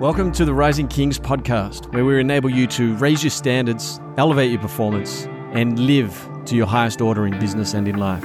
Welcome 0.00 0.32
to 0.32 0.44
the 0.44 0.52
Rising 0.52 0.88
Kings 0.88 1.20
podcast, 1.20 1.92
where 1.94 2.04
we 2.04 2.18
enable 2.18 2.50
you 2.50 2.66
to 2.66 2.96
raise 2.96 3.22
your 3.22 3.30
standards, 3.30 4.00
elevate 4.18 4.50
your 4.50 4.60
performance, 4.60 5.26
and 5.52 5.78
live 5.78 6.28
to 6.46 6.56
your 6.56 6.66
highest 6.66 7.00
order 7.00 7.28
in 7.28 7.38
business 7.38 7.74
and 7.74 7.86
in 7.86 7.98
life. 7.98 8.24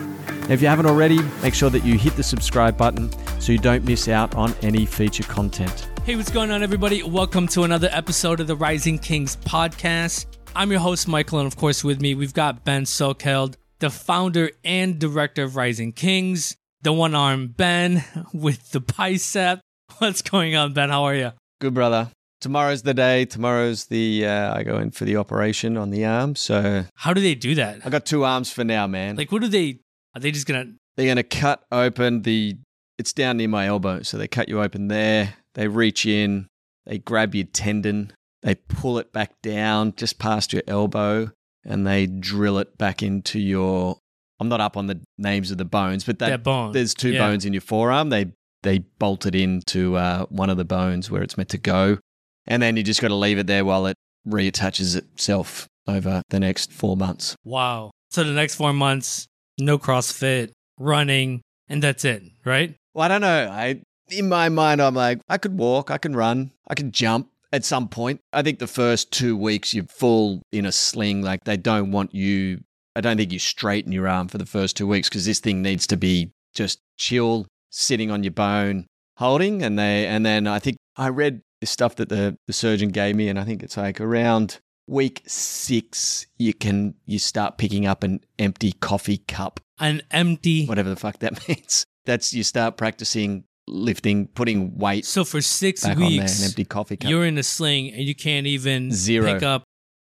If 0.50 0.64
you 0.64 0.68
haven't 0.68 0.88
already, 0.88 1.22
make 1.44 1.54
sure 1.54 1.70
that 1.70 1.86
you 1.86 1.96
hit 1.96 2.16
the 2.16 2.24
subscribe 2.24 2.76
button 2.76 3.12
so 3.40 3.52
you 3.52 3.60
don't 3.60 3.86
miss 3.86 4.08
out 4.08 4.34
on 4.34 4.56
any 4.64 4.88
feature 4.88 5.22
content. 5.22 5.88
Hey, 6.06 6.16
what's 6.16 6.32
going 6.32 6.50
on, 6.50 6.64
everybody? 6.64 7.04
Welcome 7.04 7.48
to 7.50 7.62
another 7.62 7.90
episode 7.92 8.40
of 8.40 8.48
the 8.48 8.56
Rising 8.56 8.98
Kings 8.98 9.36
podcast. 9.36 10.26
I'm 10.56 10.72
your 10.72 10.80
host, 10.80 11.08
Michael, 11.08 11.38
and 11.38 11.46
of 11.46 11.56
course, 11.56 11.84
with 11.84 12.02
me, 12.02 12.16
we've 12.16 12.34
got 12.34 12.66
Ben 12.66 12.86
Salkeld, 12.86 13.58
the 13.78 13.92
founder 13.92 14.50
and 14.64 14.98
director 14.98 15.44
of 15.44 15.56
Rising 15.56 15.92
Kings, 15.92 16.58
the 16.82 16.94
one 16.94 17.14
armed 17.14 17.58
Ben 17.58 18.04
with 18.34 18.72
the 18.72 18.80
bicep. 18.80 19.60
What's 20.00 20.24
going 20.24 20.56
on, 20.56 20.74
Ben? 20.74 20.90
How 20.90 21.04
are 21.04 21.16
you? 21.16 21.32
Good, 21.60 21.74
brother. 21.74 22.10
Tomorrow's 22.42 22.84
the 22.84 22.94
day. 22.94 23.26
Tomorrow's 23.26 23.88
the, 23.88 24.26
uh, 24.26 24.56
I 24.56 24.64
go 24.64 24.78
in 24.80 24.92
for 24.92 25.04
the 25.06 25.18
operation 25.18 25.76
on 25.76 25.90
the 25.90 26.06
arm. 26.06 26.36
So 26.36 26.86
How 26.96 27.14
do 27.14 27.20
they 27.22 27.36
do 27.36 27.56
that? 27.56 27.86
I 27.86 27.90
got 27.90 28.06
two 28.06 28.24
arms 28.24 28.50
for 28.52 28.64
now, 28.64 28.88
man. 28.88 29.18
Like, 29.18 29.32
what 29.32 29.42
do 29.42 29.50
they? 29.50 29.80
Are 30.16 30.22
they 30.22 30.32
just 30.32 30.48
gonna? 30.48 30.74
They're 30.96 31.06
going 31.08 31.18
to 31.18 31.24
cut 31.24 31.64
open 31.72 32.22
the, 32.24 32.58
it's 32.98 33.14
down 33.14 33.38
near 33.38 33.48
my 33.50 33.68
elbow. 33.68 34.02
So 34.04 34.18
they 34.18 34.28
cut 34.28 34.48
you 34.50 34.62
open 34.62 34.88
there. 34.88 35.36
They 35.56 35.68
reach 35.68 36.06
in, 36.06 36.48
they 36.86 37.00
grab 37.00 37.36
your 37.36 37.46
tendon, 37.46 38.14
they 38.42 38.56
pull 38.56 38.98
it 39.00 39.12
back 39.12 39.32
down 39.42 39.94
just 39.98 40.18
past 40.20 40.54
your 40.54 40.64
elbow, 40.68 41.32
and 41.66 41.86
they 41.86 42.06
drill 42.06 42.58
it 42.60 42.78
back 42.78 43.04
into 43.04 43.40
your. 43.40 43.98
I'm 44.40 44.48
not 44.48 44.62
up 44.62 44.78
on 44.78 44.88
the 44.88 45.02
names 45.18 45.52
of 45.52 45.58
the 45.58 45.66
bones, 45.66 46.06
but 46.06 46.20
that, 46.20 46.30
That 46.30 46.44
bone. 46.44 46.72
there's 46.72 46.94
two 46.94 47.12
Yeah. 47.12 47.28
bones 47.28 47.44
in 47.46 47.52
your 47.52 47.62
forearm. 47.62 48.10
They 48.10 48.32
they 48.64 48.80
bolt 48.80 49.26
it 49.26 49.36
into 49.36 49.96
uh, 49.96 50.26
one 50.26 50.50
of 50.50 50.58
the 50.58 50.66
bones 50.66 51.10
where 51.10 51.22
it's 51.22 51.38
meant 51.38 51.50
to 51.50 51.58
go, 51.58 52.00
and 52.48 52.62
then 52.62 52.78
you 52.78 52.84
just 52.84 53.02
got 53.02 53.10
to 53.10 53.16
leave 53.16 53.38
it 53.38 53.48
there 53.48 53.66
while 53.66 53.86
it 53.86 53.96
reattaches 54.28 54.96
itself 54.96 55.68
over 55.88 56.22
the 56.30 56.40
next 56.40 56.72
four 56.72 56.96
months. 56.98 57.36
Wow. 57.44 57.92
So 58.12 58.24
the 58.24 58.32
next 58.32 58.56
four 58.56 58.74
months, 58.74 59.28
no 59.60 59.78
CrossFit, 59.78 60.52
running, 60.80 61.42
and 61.68 61.82
that's 61.82 62.06
it, 62.06 62.24
right? 62.46 62.76
Well, 62.94 63.06
I 63.06 63.08
don't 63.08 63.22
know. 63.22 63.50
I 63.52 63.82
in 64.12 64.28
my 64.28 64.50
mind, 64.50 64.82
I'm 64.82 64.96
like, 64.96 65.20
I 65.30 65.38
could 65.38 65.58
walk, 65.58 65.92
I 65.92 65.98
can 65.98 66.16
run, 66.16 66.52
I 66.68 66.76
can 66.76 66.92
jump 66.92 67.30
at 67.52 67.66
some 67.66 67.88
point. 67.88 68.22
I 68.34 68.42
think 68.42 68.60
the 68.60 68.68
first 68.68 69.12
two 69.12 69.38
weeks 69.38 69.74
you're 69.74 69.86
full 69.86 70.42
in 70.52 70.66
a 70.66 70.72
sling. 70.72 71.22
Like 71.22 71.44
they 71.44 71.58
don't 71.58 71.92
want 71.92 72.14
you. 72.14 72.62
I 72.96 73.02
don't 73.02 73.18
think 73.18 73.32
you 73.32 73.40
straighten 73.40 73.92
your 73.92 74.08
arm 74.08 74.28
for 74.28 74.38
the 74.38 74.46
first 74.46 74.76
two 74.76 74.88
weeks 74.88 75.10
because 75.10 75.26
this 75.26 75.40
thing 75.40 75.62
needs 75.62 75.88
to 75.88 75.98
be 75.98 76.32
just 76.54 76.80
chill, 76.98 77.48
sitting 77.70 78.12
on 78.12 78.24
your 78.24 78.32
bone, 78.32 78.88
holding. 79.18 79.64
And 79.64 79.78
they 79.78 80.06
and 80.08 80.26
then 80.26 80.48
I 80.48 80.60
think 80.60 80.78
I 80.98 81.10
read 81.10 81.42
the 81.62 81.68
stuff 81.68 81.96
that 81.96 82.10
the 82.10 82.38
the 82.48 82.54
surgeon 82.54 82.90
gave 82.90 83.16
me, 83.16 83.28
and 83.30 83.40
I 83.40 83.44
think 83.44 83.64
it's 83.64 83.78
like 83.78 84.00
around 84.02 84.60
week 84.88 85.22
six 85.28 86.26
you 86.40 86.54
can 86.54 86.96
you 87.06 87.20
start 87.20 87.58
picking 87.60 87.86
up 87.86 88.04
an 88.04 88.20
empty 88.40 88.72
coffee 88.72 89.20
cup 89.28 89.60
An 89.80 90.02
empty. 90.10 90.66
whatever 90.66 90.90
the 90.90 90.96
fuck 90.96 91.20
that 91.20 91.48
means. 91.48 91.86
That's 92.06 92.34
you 92.34 92.44
start 92.44 92.76
practicing 92.78 93.44
lifting, 93.68 94.28
putting 94.30 94.76
weight 94.80 95.06
So 95.06 95.24
for 95.24 95.42
six 95.42 95.84
back 95.84 95.92
on 95.98 96.00
there, 96.02 96.10
an 96.10 96.18
weeks, 96.18 96.44
empty 96.44 96.66
coffee 96.66 96.98
cup. 96.98 97.08
you're 97.12 97.24
in 97.26 97.38
a 97.38 97.44
sling 97.44 97.94
and 97.94 98.02
you 98.04 98.16
can't 98.16 98.48
even 98.48 98.92
Zero. 98.92 99.32
pick 99.32 99.44
up 99.44 99.64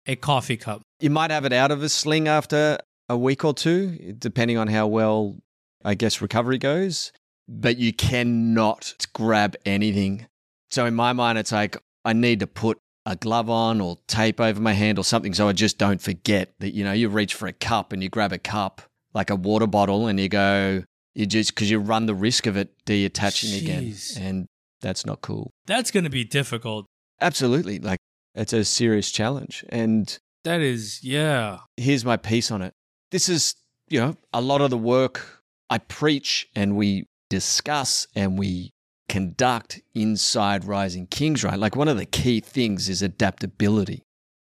a 0.06 0.16
coffee 0.16 0.56
cup. 0.56 0.82
you 0.98 1.08
might 1.10 1.30
have 1.30 1.44
it 1.44 1.52
out 1.52 1.70
of 1.70 1.80
a 1.84 1.88
sling 1.88 2.26
after 2.26 2.78
a 3.08 3.16
week 3.16 3.44
or 3.44 3.54
two, 3.54 4.14
depending 4.18 4.58
on 4.58 4.66
how 4.66 4.88
well, 4.88 5.36
I 5.84 5.94
guess, 5.94 6.20
recovery 6.20 6.58
goes. 6.58 7.12
But 7.48 7.76
you 7.76 7.92
cannot 7.92 9.06
grab 9.12 9.56
anything. 9.66 10.26
So 10.70 10.86
in 10.86 10.94
my 10.94 11.12
mind, 11.12 11.38
it's 11.38 11.52
like 11.52 11.76
I 12.04 12.12
need 12.12 12.40
to 12.40 12.46
put 12.46 12.78
a 13.06 13.16
glove 13.16 13.50
on 13.50 13.80
or 13.80 13.98
tape 14.06 14.40
over 14.40 14.60
my 14.60 14.72
hand 14.72 14.98
or 14.98 15.04
something 15.04 15.34
so 15.34 15.48
I 15.48 15.52
just 15.52 15.78
don't 15.78 16.00
forget 16.00 16.54
that, 16.60 16.74
you 16.74 16.84
know, 16.84 16.92
you 16.92 17.08
reach 17.08 17.34
for 17.34 17.46
a 17.46 17.52
cup 17.52 17.92
and 17.92 18.02
you 18.02 18.08
grab 18.08 18.32
a 18.32 18.38
cup 18.38 18.82
like 19.12 19.30
a 19.30 19.36
water 19.36 19.66
bottle 19.66 20.06
and 20.06 20.18
you 20.18 20.28
go, 20.28 20.82
you 21.14 21.26
just, 21.26 21.54
because 21.54 21.70
you 21.70 21.78
run 21.78 22.06
the 22.06 22.14
risk 22.14 22.46
of 22.46 22.56
it 22.56 22.72
detaching 22.86 23.54
again. 23.54 23.94
And 24.18 24.46
that's 24.80 25.04
not 25.04 25.20
cool. 25.20 25.50
That's 25.66 25.90
going 25.90 26.04
to 26.04 26.10
be 26.10 26.24
difficult. 26.24 26.86
Absolutely. 27.20 27.78
Like 27.78 27.98
it's 28.34 28.52
a 28.52 28.64
serious 28.64 29.10
challenge. 29.10 29.64
And 29.68 30.18
That 30.44 30.60
is, 30.60 31.04
yeah. 31.04 31.58
here's 31.76 32.04
my 32.04 32.16
piece 32.16 32.50
on 32.50 32.62
it. 32.62 32.72
This 33.10 33.28
is, 33.28 33.54
you 33.88 34.00
know, 34.00 34.16
a 34.32 34.40
lot 34.40 34.60
of 34.60 34.70
the 34.70 34.78
work 34.78 35.42
I 35.70 35.78
preach 35.78 36.48
and 36.56 36.76
we 36.76 37.06
discuss 37.34 38.06
and 38.14 38.38
we 38.38 38.70
conduct 39.08 39.80
inside 39.92 40.64
Rising 40.64 41.08
Kings, 41.08 41.42
right? 41.42 41.58
Like 41.58 41.74
one 41.74 41.88
of 41.88 41.96
the 41.96 42.06
key 42.06 42.38
things 42.38 42.88
is 42.88 43.02
adaptability. 43.02 44.02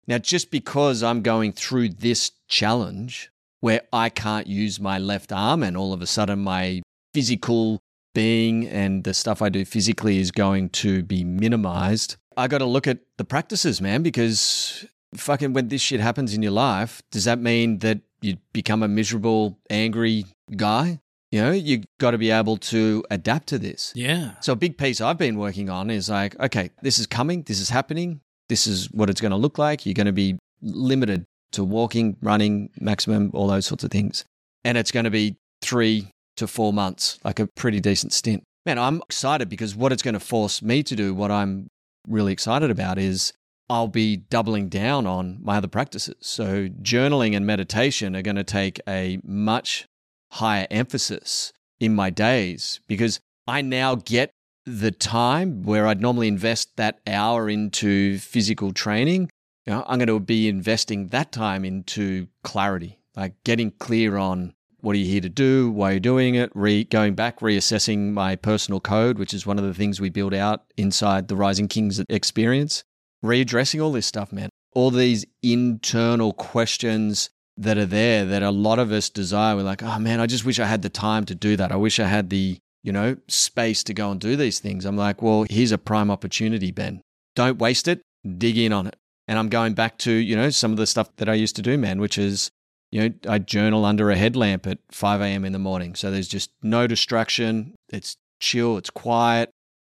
Now, 0.08 0.20
just 0.20 0.52
because 0.52 1.04
I'm 1.04 1.22
going 1.22 1.52
through 1.52 1.90
this 1.90 2.32
challenge 2.48 3.30
where 3.60 3.82
I 3.92 4.08
can't 4.08 4.48
use 4.48 4.80
my 4.80 5.00
left 5.00 5.34
arm 5.34 5.64
and 5.64 5.76
all 5.76 5.92
of 5.92 6.02
a 6.02 6.08
sudden 6.08 6.40
my 6.40 6.82
physical 7.14 7.80
being 8.16 8.66
and 8.68 9.04
the 9.04 9.14
stuff 9.14 9.42
I 9.42 9.50
do 9.50 9.66
physically 9.66 10.18
is 10.20 10.32
going 10.32 10.70
to 10.70 11.04
be 11.04 11.26
minimized, 11.26 12.16
I 12.38 12.48
got 12.48 12.60
to 12.60 12.66
look 12.66 12.88
at 12.88 13.00
the 13.18 13.26
practices, 13.26 13.82
man, 13.82 14.02
because 14.02 14.86
fucking 15.14 15.52
when 15.52 15.68
this 15.68 15.82
shit 15.82 16.00
happens 16.00 16.34
in 16.34 16.42
your 16.42 16.54
life, 16.54 17.02
does 17.12 17.26
that 17.26 17.40
mean 17.40 17.80
that 17.80 18.00
you 18.22 18.38
become 18.54 18.82
a 18.82 18.88
miserable, 18.88 19.60
angry 19.70 20.26
guy? 20.56 21.00
You 21.32 21.42
know, 21.42 21.52
you 21.52 21.84
got 22.00 22.12
to 22.12 22.18
be 22.18 22.32
able 22.32 22.58
to 22.58 23.04
adapt 23.12 23.48
to 23.48 23.60
this. 23.60 23.92
Yeah. 23.96 24.32
So 24.42 24.54
a 24.54 24.56
big 24.56 24.78
piece 24.78 25.02
I've 25.02 25.18
been 25.18 25.38
working 25.38 25.70
on 25.70 25.90
is 25.90 26.10
like, 26.10 26.40
okay, 26.40 26.70
this 26.82 27.00
is 27.00 27.08
coming, 27.08 27.44
this 27.44 27.60
is 27.60 27.70
happening, 27.70 28.22
this 28.48 28.66
is 28.66 28.90
what 28.92 29.10
it's 29.10 29.20
going 29.20 29.32
to 29.32 29.38
look 29.38 29.58
like. 29.58 29.86
You're 29.86 29.94
going 29.94 30.06
to 30.06 30.14
be 30.14 30.38
limited 30.62 31.26
to 31.52 31.64
walking, 31.64 32.16
running, 32.22 32.70
maximum, 32.80 33.32
all 33.34 33.48
those 33.48 33.66
sorts 33.66 33.84
of 33.84 33.92
things. 33.92 34.24
And 34.64 34.78
it's 34.78 34.92
going 34.92 35.04
to 35.04 35.12
be 35.12 35.36
three 35.62 36.12
to 36.38 36.48
four 36.48 36.72
months, 36.72 37.20
like 37.24 37.40
a 37.40 37.48
pretty 37.48 37.80
decent 37.80 38.14
stint. 38.14 38.44
Man, 38.66 38.80
I'm 38.80 39.02
excited 39.02 39.50
because 39.50 39.76
what 39.76 39.92
it's 39.92 40.04
going 40.04 40.14
to 40.14 40.20
force 40.20 40.62
me 40.62 40.84
to 40.84 40.96
do, 40.96 41.14
what 41.14 41.32
I'm 41.32 41.68
really 42.08 42.32
excited 42.32 42.72
about 42.72 42.98
is 42.98 43.34
I'll 43.70 43.88
be 43.88 44.18
doubling 44.18 44.70
down 44.70 45.06
on 45.06 45.40
my 45.42 45.58
other 45.58 45.68
practices. 45.68 46.16
So 46.22 46.70
journaling 46.82 47.36
and 47.36 47.46
meditation 47.46 48.16
are 48.16 48.22
going 48.22 48.36
to 48.36 48.44
take 48.44 48.80
a 48.88 49.20
much 49.24 49.86
higher 50.32 50.68
emphasis 50.70 51.54
in 51.80 51.96
my 51.96 52.10
days 52.10 52.80
because 52.88 53.20
I 53.48 53.62
now 53.62 53.96
get 53.96 54.32
the 54.66 54.92
time 54.92 55.64
where 55.64 55.88
I'd 55.88 56.02
normally 56.02 56.28
invest 56.28 56.76
that 56.76 57.00
hour 57.08 57.50
into 57.50 58.20
physical 58.20 58.74
training. 58.74 59.30
You 59.66 59.74
know, 59.74 59.86
I'm 59.88 60.00
going 60.00 60.08
to 60.08 60.20
be 60.20 60.50
investing 60.50 61.08
that 61.10 61.32
time 61.32 61.64
into 61.64 62.28
clarity, 62.44 63.00
like 63.16 63.34
getting 63.44 63.72
clear 63.72 64.18
on 64.18 64.54
what 64.82 64.96
are 64.96 65.00
you 65.00 65.06
here 65.06 65.22
to 65.22 65.30
do, 65.30 65.72
why 65.72 65.90
are 65.90 65.92
you're 65.94 66.00
doing 66.00 66.36
it, 66.36 66.52
re- 66.54 66.84
going 66.84 67.16
back, 67.16 67.40
reassessing 67.40 68.12
my 68.12 68.36
personal 68.36 68.80
code, 68.80 69.18
which 69.18 69.34
is 69.34 69.46
one 69.46 69.58
of 69.58 69.66
the 69.66 69.74
things 69.74 70.00
we 70.00 70.10
build 70.10 70.34
out 70.34 70.66
inside 70.76 71.28
the 71.28 71.36
Rising 71.36 71.68
Kings 71.68 72.02
experience, 72.10 72.84
readdressing 73.24 73.84
all 73.84 73.92
this 73.92 74.06
stuff, 74.06 74.32
man. 74.32 74.50
All 74.74 74.92
these 74.92 75.26
internal 75.42 76.34
questions 76.34 77.30
that 77.58 77.78
are 77.78 77.86
there 77.86 78.26
that 78.26 78.44
a 78.44 78.52
lot 78.52 78.80
of 78.80 78.92
us 78.92 79.10
desire. 79.10 79.56
We're 79.56 79.64
like, 79.64 79.84
oh 79.84 80.00
man, 80.00 80.20
I 80.20 80.28
just 80.28 80.46
wish 80.46 80.60
I 80.60 80.66
had 80.66 80.82
the 80.84 80.90
time 80.90 81.26
to 81.26 81.36
do 81.36 81.56
that. 81.58 81.72
I 81.72 81.76
wish 81.76 82.00
I 82.00 82.08
had 82.08 82.30
the, 82.30 82.58
you 82.84 82.92
know, 82.92 83.18
space 83.28 83.84
to 83.86 83.94
go 83.94 84.12
and 84.12 84.20
do 84.20 84.36
these 84.36 84.60
things. 84.60 84.86
I'm 84.86 84.98
like, 84.98 85.22
well, 85.22 85.46
here's 85.50 85.72
a 85.72 85.78
prime 85.78 86.12
opportunity, 86.12 86.72
Ben. 86.72 87.02
Don't 87.36 87.58
waste 87.58 87.88
it, 87.88 88.02
dig 88.38 88.58
in 88.58 88.74
on 88.74 88.88
it. 88.88 88.96
And 89.28 89.38
I'm 89.38 89.50
going 89.50 89.74
back 89.74 89.98
to, 90.00 90.12
you 90.12 90.36
know, 90.36 90.50
some 90.50 90.72
of 90.72 90.78
the 90.78 90.88
stuff 90.88 91.10
that 91.18 91.28
I 91.28 91.34
used 91.34 91.56
to 91.58 91.62
do, 91.62 91.78
man, 91.78 92.00
which 92.00 92.18
is, 92.18 92.50
you 92.92 93.02
know, 93.02 93.16
I 93.28 93.40
journal 93.40 93.84
under 93.84 94.10
a 94.10 94.16
headlamp 94.16 94.66
at 94.68 94.78
5 94.92 95.22
a.m. 95.22 95.44
in 95.44 95.52
the 95.52 95.60
morning. 95.60 95.96
So 95.96 96.12
there's 96.12 96.30
just 96.30 96.52
no 96.62 96.88
distraction. 96.88 97.76
It's 97.90 98.16
chill, 98.40 98.78
it's 98.78 98.90
quiet, 98.90 99.50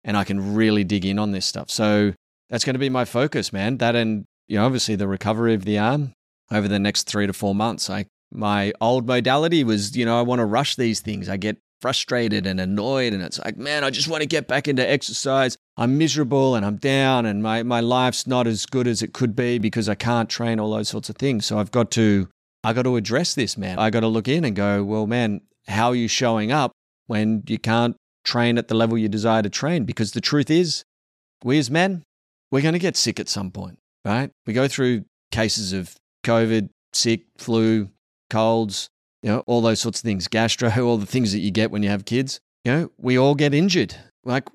and 0.03 0.17
I 0.17 0.25
can 0.25 0.55
really 0.55 0.83
dig 0.83 1.05
in 1.05 1.17
on 1.17 1.31
this 1.31 1.45
stuff. 1.45 1.69
So 1.69 2.13
that's 2.49 2.65
going 2.65 2.73
to 2.73 2.79
be 2.79 2.89
my 2.89 3.05
focus, 3.05 3.53
man. 3.53 3.77
That 3.77 3.95
and, 3.95 4.25
you 4.47 4.57
know, 4.57 4.65
obviously 4.65 4.95
the 4.95 5.07
recovery 5.07 5.53
of 5.53 5.63
the 5.63 5.77
arm 5.77 6.13
over 6.51 6.67
the 6.67 6.79
next 6.79 7.03
three 7.03 7.27
to 7.27 7.33
four 7.33 7.55
months. 7.55 7.89
I, 7.89 8.05
my 8.31 8.73
old 8.81 9.07
modality 9.07 9.63
was, 9.63 9.95
you 9.95 10.05
know, 10.05 10.19
I 10.19 10.21
want 10.21 10.39
to 10.39 10.45
rush 10.45 10.75
these 10.75 10.99
things. 10.99 11.29
I 11.29 11.37
get 11.37 11.57
frustrated 11.81 12.45
and 12.45 12.59
annoyed, 12.59 13.13
and 13.13 13.23
it's 13.23 13.39
like, 13.39 13.57
man, 13.57 13.83
I 13.83 13.89
just 13.89 14.07
want 14.07 14.21
to 14.21 14.27
get 14.27 14.47
back 14.47 14.67
into 14.67 14.87
exercise. 14.87 15.57
I'm 15.77 15.97
miserable 15.97 16.55
and 16.55 16.65
I'm 16.65 16.77
down, 16.77 17.25
and 17.25 17.41
my, 17.41 17.63
my 17.63 17.79
life's 17.79 18.27
not 18.27 18.45
as 18.47 18.65
good 18.65 18.87
as 18.87 19.01
it 19.01 19.13
could 19.13 19.35
be 19.35 19.57
because 19.57 19.89
I 19.89 19.95
can't 19.95 20.29
train 20.29 20.59
all 20.59 20.71
those 20.71 20.89
sorts 20.89 21.09
of 21.09 21.15
things. 21.15 21.45
So 21.45 21.57
I've 21.57 21.71
got 21.71 21.89
to, 21.91 22.27
I 22.63 22.73
got 22.73 22.83
to 22.83 22.97
address 22.97 23.33
this, 23.33 23.57
man. 23.57 23.79
I 23.79 23.89
got 23.89 24.01
to 24.01 24.07
look 24.07 24.27
in 24.27 24.45
and 24.45 24.55
go, 24.55 24.83
well, 24.83 25.07
man, 25.07 25.41
how 25.67 25.89
are 25.89 25.95
you 25.95 26.07
showing 26.07 26.51
up 26.51 26.71
when 27.07 27.43
you 27.47 27.57
can't 27.57 27.95
train 28.23 28.57
at 28.57 28.67
the 28.67 28.75
level 28.75 28.97
you 28.97 29.09
desire 29.09 29.41
to 29.41 29.49
train? 29.49 29.83
Because 29.85 30.11
the 30.11 30.21
truth 30.21 30.51
is, 30.51 30.83
we 31.43 31.57
as 31.57 31.71
men, 31.71 32.03
we're 32.51 32.61
going 32.61 32.73
to 32.73 32.79
get 32.79 32.95
sick 32.95 33.19
at 33.19 33.29
some 33.29 33.49
point, 33.49 33.79
right? 34.05 34.29
We 34.45 34.53
go 34.53 34.67
through 34.67 35.05
cases 35.31 35.73
of 35.73 35.95
COVID, 36.23 36.69
sick, 36.93 37.21
flu, 37.37 37.89
colds, 38.29 38.89
you 39.23 39.29
know, 39.29 39.43
all 39.47 39.61
those 39.61 39.79
sorts 39.79 39.99
of 39.99 40.03
things, 40.03 40.27
gastro, 40.27 40.69
all 40.83 40.97
the 40.97 41.05
things 41.05 41.31
that 41.31 41.39
you 41.39 41.51
get 41.51 41.71
when 41.71 41.83
you 41.83 41.89
have 41.89 42.05
kids. 42.05 42.39
You 42.65 42.71
know, 42.71 42.91
we 42.97 43.17
all 43.17 43.35
get 43.35 43.53
injured. 43.53 43.95
Like 44.23 44.47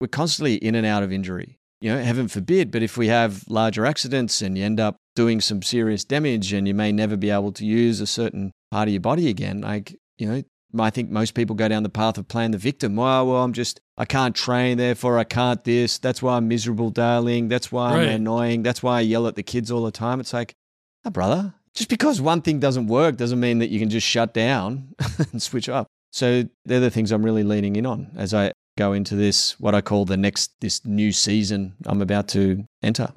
we're 0.00 0.08
constantly 0.08 0.56
in 0.56 0.74
and 0.74 0.86
out 0.86 1.02
of 1.02 1.12
injury. 1.12 1.58
you 1.80 1.90
know, 1.92 2.02
heaven 2.02 2.28
forbid, 2.28 2.70
but 2.70 2.82
if 2.82 2.96
we 2.96 3.08
have 3.08 3.44
larger 3.48 3.84
accidents 3.86 4.40
and 4.42 4.56
you 4.58 4.64
end 4.64 4.80
up 4.80 4.96
doing 5.14 5.40
some 5.40 5.62
serious 5.62 6.04
damage 6.04 6.52
and 6.52 6.66
you 6.66 6.74
may 6.74 6.90
never 6.90 7.16
be 7.16 7.30
able 7.30 7.52
to 7.52 7.64
use 7.64 8.00
a 8.00 8.06
certain 8.06 8.50
part 8.70 8.88
of 8.88 8.92
your 8.92 9.00
body 9.00 9.28
again, 9.28 9.60
like, 9.60 9.94
you 10.18 10.26
know, 10.26 10.42
I 10.82 10.90
think 10.90 11.10
most 11.10 11.34
people 11.34 11.54
go 11.54 11.68
down 11.68 11.84
the 11.84 11.88
path 11.88 12.18
of 12.18 12.26
playing 12.26 12.50
the 12.50 12.58
victim. 12.58 12.96
Well, 12.96 13.28
well, 13.28 13.44
I'm 13.44 13.52
just, 13.52 13.80
I 13.96 14.04
can't 14.06 14.34
train, 14.34 14.78
therefore 14.78 15.18
I 15.18 15.24
can't 15.24 15.62
this. 15.62 15.98
That's 15.98 16.20
why 16.20 16.36
I'm 16.36 16.48
miserable, 16.48 16.90
darling. 16.90 17.46
That's 17.48 17.70
why 17.70 17.90
I'm 17.90 17.96
Right. 17.98 18.08
annoying. 18.08 18.64
That's 18.64 18.82
why 18.82 18.98
I 18.98 19.00
yell 19.02 19.28
at 19.28 19.36
the 19.36 19.44
kids 19.44 19.70
all 19.70 19.84
the 19.84 19.92
time. 19.92 20.18
It's 20.18 20.32
like, 20.32 20.54
oh, 21.04 21.10
brother, 21.10 21.54
just 21.74 21.88
because 21.88 22.20
one 22.20 22.42
thing 22.42 22.60
doesn't 22.60 22.86
work 22.86 23.16
doesn't 23.16 23.40
mean 23.40 23.58
that 23.58 23.70
you 23.70 23.78
can 23.78 23.90
just 23.90 24.06
shut 24.06 24.32
down 24.32 24.94
and 25.32 25.42
switch 25.42 25.68
up. 25.68 25.86
So 26.12 26.44
they're 26.64 26.80
the 26.80 26.90
things 26.90 27.10
I'm 27.10 27.24
really 27.24 27.42
leaning 27.42 27.76
in 27.76 27.86
on 27.86 28.12
as 28.16 28.32
I 28.32 28.52
go 28.78 28.92
into 28.92 29.16
this, 29.16 29.58
what 29.58 29.74
I 29.74 29.80
call 29.80 30.04
the 30.04 30.16
next, 30.16 30.52
this 30.60 30.84
new 30.84 31.12
season 31.12 31.74
I'm 31.86 32.02
about 32.02 32.28
to 32.28 32.64
enter. 32.82 33.12